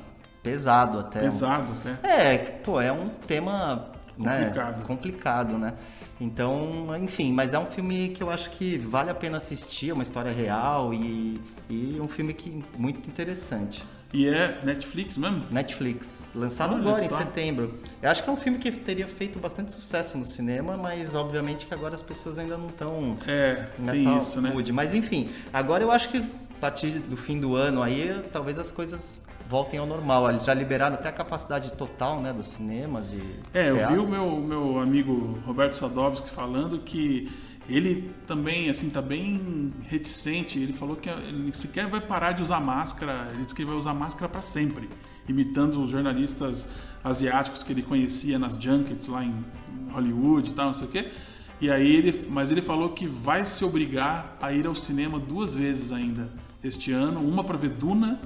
pesado 0.43 1.01
até 1.01 1.21
Pesado 1.21 1.67
até. 1.85 2.09
é 2.33 2.39
pô 2.39 2.81
é 2.81 2.93
um 2.93 3.09
tema 3.09 3.91
né, 4.17 4.39
Complicado. 4.45 4.83
complicado 4.87 5.59
né 5.59 5.75
então 6.21 6.87
enfim 7.03 7.33
mas 7.33 7.53
é 7.53 7.59
um 7.59 7.67
filme 7.67 8.11
que 8.11 8.23
eu 8.23 8.31
acho 8.31 8.49
que 8.51 8.79
vale 8.79 9.11
a 9.11 9.15
pena 9.15 9.39
assistir 9.39 9.91
é 9.91 9.93
uma 9.93 10.05
história 10.05 10.31
real 10.31 10.95
e, 10.95 11.41
e 11.69 11.99
um 12.01 12.07
filme 12.07 12.33
que 12.33 12.63
muito 12.79 13.09
interessante 13.09 13.83
E 14.15 14.29
é 14.29 14.59
Netflix 14.63 15.17
mesmo? 15.17 15.43
Netflix, 15.51 16.25
lançado 16.33 16.75
Olha 16.75 16.81
agora 16.83 17.09
só. 17.09 17.17
em 17.17 17.25
setembro. 17.25 17.75
Eu 18.01 18.09
acho 18.11 18.23
que 18.23 18.31
é 18.31 18.33
um 18.33 18.37
filme 18.37 18.59
que 18.61 18.71
teria 18.71 19.09
feito 19.09 19.41
bastante 19.41 19.73
sucesso 19.73 20.17
no 20.17 20.25
cinema, 20.25 20.77
mas 20.77 21.17
obviamente 21.17 21.67
que 21.67 21.75
agora 21.75 21.97
as 21.97 22.03
pessoas 22.03 22.39
ainda 22.39 22.57
não 22.57 22.69
estão 22.69 23.17
É, 23.27 23.67
nessa 23.77 23.99
isso, 23.99 24.41
né? 24.41 24.51
mood. 24.51 24.71
Mas 24.73 24.95
enfim, 24.95 25.31
agora 25.53 25.83
eu 25.83 25.91
acho 25.91 26.09
que 26.11 26.19
a 26.19 26.61
partir 26.61 26.91
do 27.01 27.17
fim 27.17 27.41
do 27.41 27.57
ano 27.57 27.83
aí, 27.83 28.23
talvez 28.33 28.57
as 28.59 28.71
coisas 28.71 29.21
voltem 29.51 29.79
ao 29.81 29.87
normal. 29.87 30.31
Eles 30.31 30.45
já 30.45 30.55
liberaram 30.55 30.95
até 30.95 31.09
a 31.09 31.13
capacidade 31.13 31.73
total, 31.73 32.21
né, 32.21 32.33
dos 32.33 32.47
cinemas 32.47 33.13
e 33.13 33.21
É, 33.53 33.71
eu 33.71 33.89
vi 33.89 33.99
o 33.99 34.07
meu, 34.07 34.31
meu 34.39 34.79
amigo 34.79 35.39
Roberto 35.45 35.75
Sadovski 35.75 36.31
falando 36.31 36.79
que 36.79 37.31
ele 37.69 38.11
também, 38.27 38.69
assim, 38.69 38.91
tá 38.91 39.01
bem 39.01 39.73
reticente. 39.89 40.59
Ele 40.59 40.73
falou 40.73 40.97
que 40.97 41.09
ele 41.09 41.53
sequer 41.55 41.87
vai 41.87 42.01
parar 42.01 42.33
de 42.33 42.43
usar 42.43 42.61
máscara. 42.61 43.31
Ele 43.33 43.45
disse 43.45 43.55
que 43.55 43.63
ele 43.63 43.71
vai 43.71 43.79
usar 43.79 43.95
máscara 43.95 44.29
para 44.29 44.43
sempre, 44.43 44.89
imitando 45.29 45.83
os 45.83 45.91
jornalistas 45.91 46.69
asiáticos 47.03 47.63
que 47.63 47.73
ele 47.73 47.83
conhecia 47.83 48.39
nas 48.39 48.55
junkets 48.55 49.09
lá 49.09 49.25
em 49.25 49.35
Hollywood 49.91 50.51
e 50.51 50.55
tal, 50.55 50.67
não 50.67 50.75
sei 50.75 50.85
o 50.87 50.91
quê. 50.91 51.11
E 51.61 51.71
aí 51.71 51.91
ele, 51.91 52.27
mas 52.31 52.51
ele 52.51 52.61
falou 52.61 52.91
que 52.91 53.07
vai 53.07 53.47
se 53.47 53.65
obrigar 53.65 54.37
a 54.41 54.53
ir 54.53 54.67
ao 54.67 54.75
cinema 54.75 55.19
duas 55.19 55.55
vezes 55.55 55.93
ainda 55.93 56.31
este 56.63 56.93
ano, 56.93 57.21
uma 57.21 57.45
para 57.45 57.57
ver 57.59 57.71
Duna, 57.71 58.21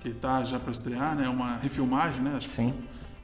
que 0.00 0.10
tá 0.10 0.44
já 0.44 0.60
para 0.60 0.70
estrear, 0.70 1.16
né, 1.16 1.28
uma 1.28 1.56
refilmagem, 1.56 2.20
né, 2.20 2.34
acho 2.36 2.48
que 2.48 2.72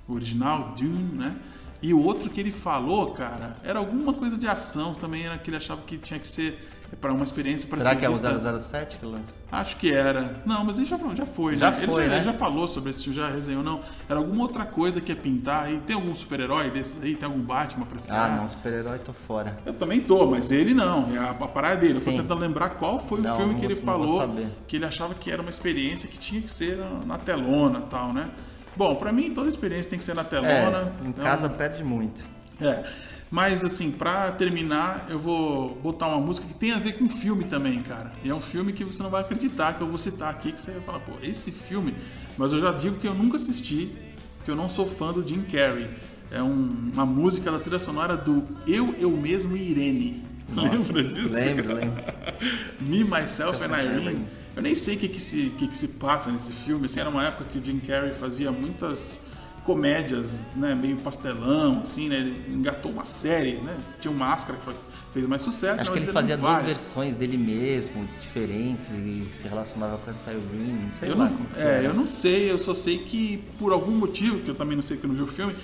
o 0.09 0.15
original, 0.15 0.75
Dune, 0.77 1.15
né? 1.15 1.37
E 1.83 1.95
o 1.95 2.03
outro 2.03 2.29
que 2.29 2.39
ele 2.41 2.53
falou, 2.53 3.13
cara, 3.13 3.57
era 3.65 3.79
alguma 3.79 4.13
coisa 4.13 4.37
de 4.37 4.47
ação 4.47 4.95
também, 4.95 5.25
era 5.27 5.39
que 5.39 5.49
ele 5.51 5.57
achava 5.57 5.81
que 5.83 5.97
tinha 5.97 6.21
que 6.21 6.29
ser 6.29 6.67
para 7.01 7.13
uma 7.13 7.23
experiência 7.23 7.69
para 7.69 7.79
Será 7.79 7.91
ser 7.91 7.97
que 8.01 8.05
é 8.05 8.09
o 8.09 8.13
vista- 8.13 8.59
007 8.59 8.99
que 8.99 9.07
lança? 9.07 9.37
Acho 9.53 9.77
que 9.77 9.93
era. 9.93 10.43
Não, 10.45 10.65
mas 10.65 10.77
ele 10.77 10.87
já, 10.87 10.99
já 11.15 11.25
foi, 11.25 11.57
Já 11.57 11.71
né? 11.71 11.79
ele, 11.85 11.87
foi, 11.87 12.03
já, 12.03 12.09
né? 12.09 12.17
ele 12.17 12.25
já 12.25 12.33
falou 12.33 12.67
sobre 12.67 12.91
esse 12.91 13.05
filme, 13.05 13.17
já 13.17 13.31
resenhou, 13.31 13.63
não. 13.63 13.81
Era 14.09 14.19
alguma 14.19 14.43
outra 14.43 14.65
coisa 14.65 15.01
que 15.01 15.13
ia 15.13 15.17
pintar 15.17 15.67
aí. 15.67 15.81
Tem 15.87 15.95
algum 15.95 16.13
super-herói 16.17 16.69
desses 16.69 17.01
aí? 17.01 17.15
Tem 17.15 17.27
algum 17.27 17.41
Batman 17.41 17.87
pra 17.87 17.97
Ah, 17.97 18.01
estrear? 18.01 18.37
não, 18.41 18.49
super-herói 18.49 18.99
tô 18.99 19.13
fora. 19.13 19.57
Eu 19.65 19.73
também 19.75 20.01
tô, 20.01 20.27
mas 20.27 20.51
ele 20.51 20.75
não. 20.75 21.15
É 21.15 21.19
a, 21.19 21.31
a 21.31 21.35
parada 21.49 21.77
dele. 21.77 21.95
Eu 21.99 22.05
tô 22.05 22.11
tentando 22.11 22.41
lembrar 22.41 22.71
qual 22.71 22.99
foi 22.99 23.21
Não, 23.21 23.35
o 23.35 23.37
filme 23.39 23.55
que 23.55 23.65
ele 23.67 23.77
falou 23.77 24.29
que 24.67 24.75
ele 24.75 24.85
achava 24.85 25.15
que 25.15 25.31
era 25.31 25.41
uma 25.41 25.51
experiência 25.51 26.09
que 26.09 26.19
tinha 26.19 26.43
que 26.43 26.51
ser 26.51 26.77
na, 26.77 26.91
na 27.07 27.19
telona 27.19 27.79
e 27.79 27.83
tal, 27.89 28.13
né? 28.13 28.29
Bom, 28.77 28.95
pra 28.97 29.13
mim 29.13 29.35
toda 29.35 29.49
experiência 29.49 29.91
tem 29.91 29.99
que 29.99 30.05
ser 30.05 30.15
na 30.15 30.25
telona. 30.25 30.93
É, 31.03 31.05
em 31.05 31.09
Então, 31.11 31.25
casa 31.25 31.49
perde 31.49 31.83
muito. 31.85 32.25
É. 32.61 32.85
Mas 33.31 33.63
assim, 33.65 33.93
pra 33.93 34.33
terminar, 34.33 35.07
eu 35.09 35.19
vou 35.19 35.77
botar 35.77 36.09
uma 36.09 36.19
música 36.19 36.47
que 36.49 36.55
tem 36.55 36.73
a 36.73 36.79
ver 36.79 36.99
com 36.99 37.09
filme 37.09 37.45
também, 37.45 37.81
cara. 37.83 38.11
E 38.25 38.29
é 38.31 38.35
um 38.35 38.41
filme 38.41 38.73
que 38.73 38.83
você 38.85 39.03
não 39.03 39.11
vai 39.11 39.21
acreditar 39.21 39.75
que 39.75 39.81
eu 39.83 39.87
vou 39.87 39.99
citar 39.99 40.31
aqui, 40.31 40.51
que 40.53 40.61
você 40.61 40.73
vai 40.73 40.81
falar, 40.81 40.99
pô, 41.01 41.13
esse 41.23 41.53
filme. 41.53 41.95
Mas 42.37 42.53
eu 42.53 42.61
já 42.61 42.73
digo 42.73 42.97
que 42.99 43.07
eu 43.07 43.15
nunca 43.15 43.37
assisti, 43.37 43.93
porque 44.37 44.51
eu 44.51 44.57
não 44.57 44.69
sou 44.69 44.85
fã 44.87 45.13
do 45.13 45.27
Jim 45.27 45.43
Carrey. 45.43 45.89
É 46.33 46.43
um- 46.43 46.91
uma 46.93 47.07
música 47.07 47.51
da 47.53 47.59
trilha 47.61 47.79
sonora 47.79 48.17
do 48.17 48.47
Eu, 48.67 48.95
Eu 48.99 49.11
Mesmo 49.13 49.57
e 49.57 49.71
Irene. 49.71 50.25
Lembra 50.53 51.05
disso? 51.05 51.29
Lembro, 51.33 51.75
lembro. 51.75 52.03
Me, 52.81 53.05
Myself 53.05 53.63
and 53.63 53.77
Irene. 53.81 54.27
Eu 54.57 54.63
nem 54.63 54.75
sei 54.75 54.97
o 54.97 54.99
que, 54.99 55.09
que, 55.09 55.21
se, 55.21 55.53
que, 55.59 55.69
que 55.69 55.77
se 55.77 55.89
passa 55.89 56.31
nesse 56.31 56.53
filme. 56.53 56.87
Assim, 56.87 57.01
era 57.01 57.09
uma 57.09 57.25
época 57.25 57.45
que 57.45 57.59
o 57.59 57.65
Jim 57.65 57.79
Carrey 57.79 58.13
fazia 58.15 58.51
muitas 58.51 59.21
comédias, 59.65 60.47
né, 60.57 60.75
meio 60.75 60.97
pastelão, 60.97 61.81
assim, 61.83 62.09
né? 62.09 62.17
Ele 62.17 62.55
engatou 62.55 62.91
uma 62.91 63.05
série, 63.05 63.55
né? 63.59 63.77
Tinha 64.01 64.11
o 64.11 64.15
Máscara 64.17 64.59
que 64.59 64.65
foi- 64.65 64.75
fez 65.13 65.27
mais 65.27 65.43
sucesso, 65.43 65.83
Acho 65.83 65.93
que 65.93 65.99
ele 65.99 66.13
fazia 66.13 66.37
duas 66.37 66.51
várias. 66.51 66.67
versões 66.67 67.15
dele 67.15 67.37
mesmo, 67.37 68.09
diferentes, 68.23 68.91
e 68.93 69.27
se 69.33 69.47
relacionava 69.47 69.99
com 69.99 70.11
essa 70.11 70.33
Irene, 70.33 70.91
sei 70.95 71.11
Eu 71.11 71.19
lá 71.19 71.29
não, 71.29 71.37
é, 71.57 71.63
era. 71.63 71.83
eu 71.83 71.95
não 71.95 72.07
sei, 72.07 72.51
eu 72.51 72.59
só 72.59 72.75
sei 72.75 72.99
que 72.99 73.43
por 73.59 73.73
algum 73.73 73.93
motivo, 73.93 74.39
que 74.41 74.49
eu 74.49 74.55
também 74.55 74.77
não 74.77 74.83
sei 74.83 74.97
que 74.97 75.05
eu 75.05 75.09
não 75.09 75.15
vi 75.17 75.23
o 75.23 75.27
filme, 75.27 75.55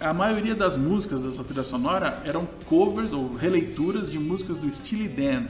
a 0.00 0.12
maioria 0.12 0.54
das 0.54 0.76
músicas 0.76 1.22
dessa 1.22 1.44
trilha 1.44 1.64
sonora 1.64 2.20
eram 2.24 2.46
covers 2.66 3.12
ou 3.12 3.34
releituras 3.34 4.10
de 4.10 4.18
músicas 4.18 4.58
do 4.58 4.70
Steely 4.70 5.08
Dan, 5.08 5.44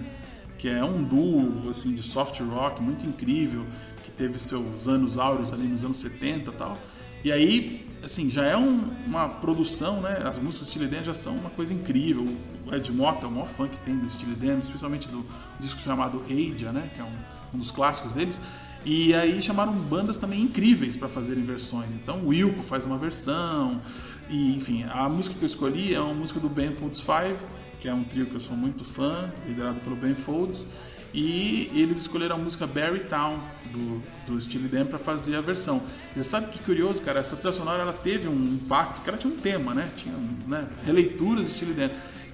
que 0.59 0.69
é 0.69 0.85
um 0.85 1.03
duo 1.03 1.69
assim 1.71 1.95
de 1.95 2.03
soft 2.03 2.41
rock 2.41 2.83
muito 2.83 3.07
incrível, 3.07 3.67
que 4.05 4.11
teve 4.11 4.39
seus 4.39 4.87
anos 4.89 5.19
áureos 5.19 5.53
ali 5.53 5.67
nos 5.67 5.85
anos 5.85 5.99
70 5.99 6.51
e 6.51 6.55
tal. 6.55 6.79
E 7.25 7.33
aí, 7.33 7.87
assim, 8.05 8.31
já 8.31 8.45
é 8.45 8.57
um- 8.57 8.85
uma 9.07 9.29
produção, 9.29 10.01
né? 10.01 10.23
As 10.25 10.39
músicas 10.39 10.69
do 10.69 10.71
Steely 10.71 10.87
Dan 10.89 11.03
já 11.03 11.15
são 11.15 11.35
uma 11.35 11.51
coisa 11.51 11.75
incrível. 11.75 12.27
O 12.67 12.75
Ed 12.75 12.93
Mota 12.93 13.27
é 13.27 13.29
o 13.29 13.33
maior 13.33 13.47
fã 13.49 13.67
que 13.67 13.77
tem 13.79 13.97
do 13.99 14.09
Steely 14.11 14.35
Dan, 14.37 14.59
especialmente 14.59 15.09
do 15.09 15.25
disco 15.59 15.81
chamado 15.81 16.23
Aja, 16.31 16.71
né? 16.73 16.91
Que 16.95 17.01
é 17.01 17.05
um, 17.05 17.13
um 17.55 17.59
dos 17.59 17.71
clássicos 17.71 18.13
deles. 18.13 18.41
E 18.85 19.13
aí 19.15 19.43
chamaram 19.43 19.73
bandas 19.73 20.17
também 20.17 20.41
incríveis 20.43 20.95
para 20.97 21.09
fazerem 21.09 21.43
versões. 21.43 21.93
Então 21.93 22.21
o 22.21 22.29
Wilco 22.29 22.63
faz 22.63 22.87
uma 22.87 22.97
versão. 22.97 23.81
E 24.31 24.55
enfim, 24.57 24.85
a 24.89 25.09
música 25.09 25.35
que 25.37 25.43
eu 25.43 25.47
escolhi 25.47 25.93
é 25.95 26.01
uma 26.01 26.15
música 26.15 26.39
do 26.39 26.49
Ben 26.49 26.73
Folds 26.73 27.01
Five, 27.01 27.37
que 27.87 27.91
é 27.91 27.95
um 27.95 28.03
trio 28.03 28.27
que 28.27 28.35
eu 28.35 28.41
sou 28.41 28.57
muito 28.57 28.83
fã, 28.83 29.33
liderado 29.47 29.81
pelo 29.81 29.95
Ben 29.95 30.13
Folds. 30.13 30.67
E 31.15 31.71
eles 31.73 31.99
escolheram 31.99 32.35
a 32.35 32.39
música 32.39 32.67
Barry 32.67 32.99
Town 32.99 33.39
do, 33.71 34.03
do 34.27 34.41
Steely 34.41 34.67
Dan 34.67 34.87
para 34.87 34.99
fazer 34.99 35.37
a 35.37 35.41
versão. 35.41 35.81
Você 36.13 36.25
sabe 36.25 36.49
que 36.49 36.59
curioso, 36.59 37.01
cara? 37.01 37.21
Essa 37.21 37.37
trilha 37.37 37.53
sonora 37.55 37.83
ela 37.83 37.93
teve 37.93 38.27
um 38.27 38.55
impacto, 38.55 39.03
que 39.03 39.09
ela 39.09 39.17
tinha 39.17 39.33
um 39.33 39.37
tema, 39.37 39.73
né? 39.73 39.89
Tinha 39.97 40.13
né, 40.49 40.67
releituras 40.85 41.47
do 41.47 41.53
Steely 41.53 41.75
Dan 41.75 41.91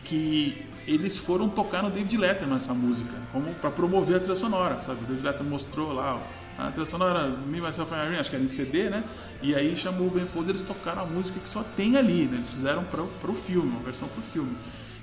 que 0.06 0.64
eles 0.86 1.18
foram 1.18 1.50
tocar 1.50 1.82
no 1.82 1.90
David 1.90 2.16
Letterman 2.16 2.56
essa 2.56 2.72
música, 2.72 3.12
como 3.30 3.52
para 3.56 3.70
promover 3.70 4.16
a 4.16 4.20
trilha 4.20 4.34
sonora, 4.34 4.80
sabe? 4.80 5.04
O 5.04 5.06
David 5.06 5.22
Letterman 5.22 5.50
mostrou 5.50 5.92
lá 5.92 6.16
ó, 6.16 6.62
a 6.62 6.70
trilha 6.70 6.86
sonora 6.86 7.28
Me, 7.28 7.60
Myself 7.60 7.92
and 7.92 8.04
Irene, 8.04 8.16
acho 8.20 8.30
que 8.30 8.36
era 8.36 8.44
em 8.44 8.48
CD, 8.48 8.88
né? 8.88 9.04
E 9.42 9.54
aí 9.54 9.76
chamou 9.76 10.06
o 10.06 10.10
Ben 10.10 10.24
Folds, 10.24 10.48
eles 10.48 10.62
tocaram 10.62 11.02
a 11.02 11.04
música 11.04 11.38
que 11.38 11.48
só 11.48 11.62
tem 11.76 11.98
ali, 11.98 12.24
né? 12.24 12.36
Eles 12.36 12.48
fizeram 12.48 12.84
para 12.84 13.02
o 13.02 13.34
filme, 13.34 13.68
uma 13.68 13.80
versão 13.80 14.08
para 14.08 14.18
o 14.18 14.22
filme. 14.22 14.56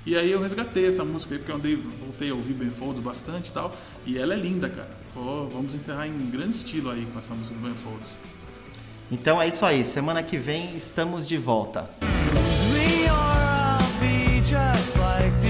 E 0.06 0.16
aí 0.16 0.30
eu 0.32 0.40
resgatei 0.40 0.86
essa 0.86 1.04
música 1.04 1.34
aí, 1.34 1.38
porque 1.38 1.52
eu 1.52 1.56
andei, 1.56 1.76
voltei 1.76 2.30
a 2.30 2.34
ouvir 2.34 2.54
Ben 2.54 2.70
Folds 2.70 3.02
bastante 3.02 3.48
e 3.48 3.52
tal, 3.52 3.76
e 4.06 4.18
ela 4.18 4.32
é 4.32 4.36
linda, 4.36 4.68
cara. 4.68 4.90
Pô, 5.12 5.46
vamos 5.46 5.74
encerrar 5.74 6.06
em 6.06 6.30
grande 6.30 6.56
estilo 6.56 6.90
aí 6.90 7.06
com 7.12 7.18
essa 7.18 7.34
música 7.34 7.54
do 7.54 7.60
Ben 7.60 7.74
Folds. 7.74 8.10
Então 9.10 9.42
é 9.42 9.48
isso 9.48 9.66
aí. 9.66 9.84
Semana 9.84 10.22
que 10.22 10.38
vem 10.38 10.76
estamos 10.76 11.26
de 11.26 11.36
volta. 11.36 11.90
me 14.00 15.49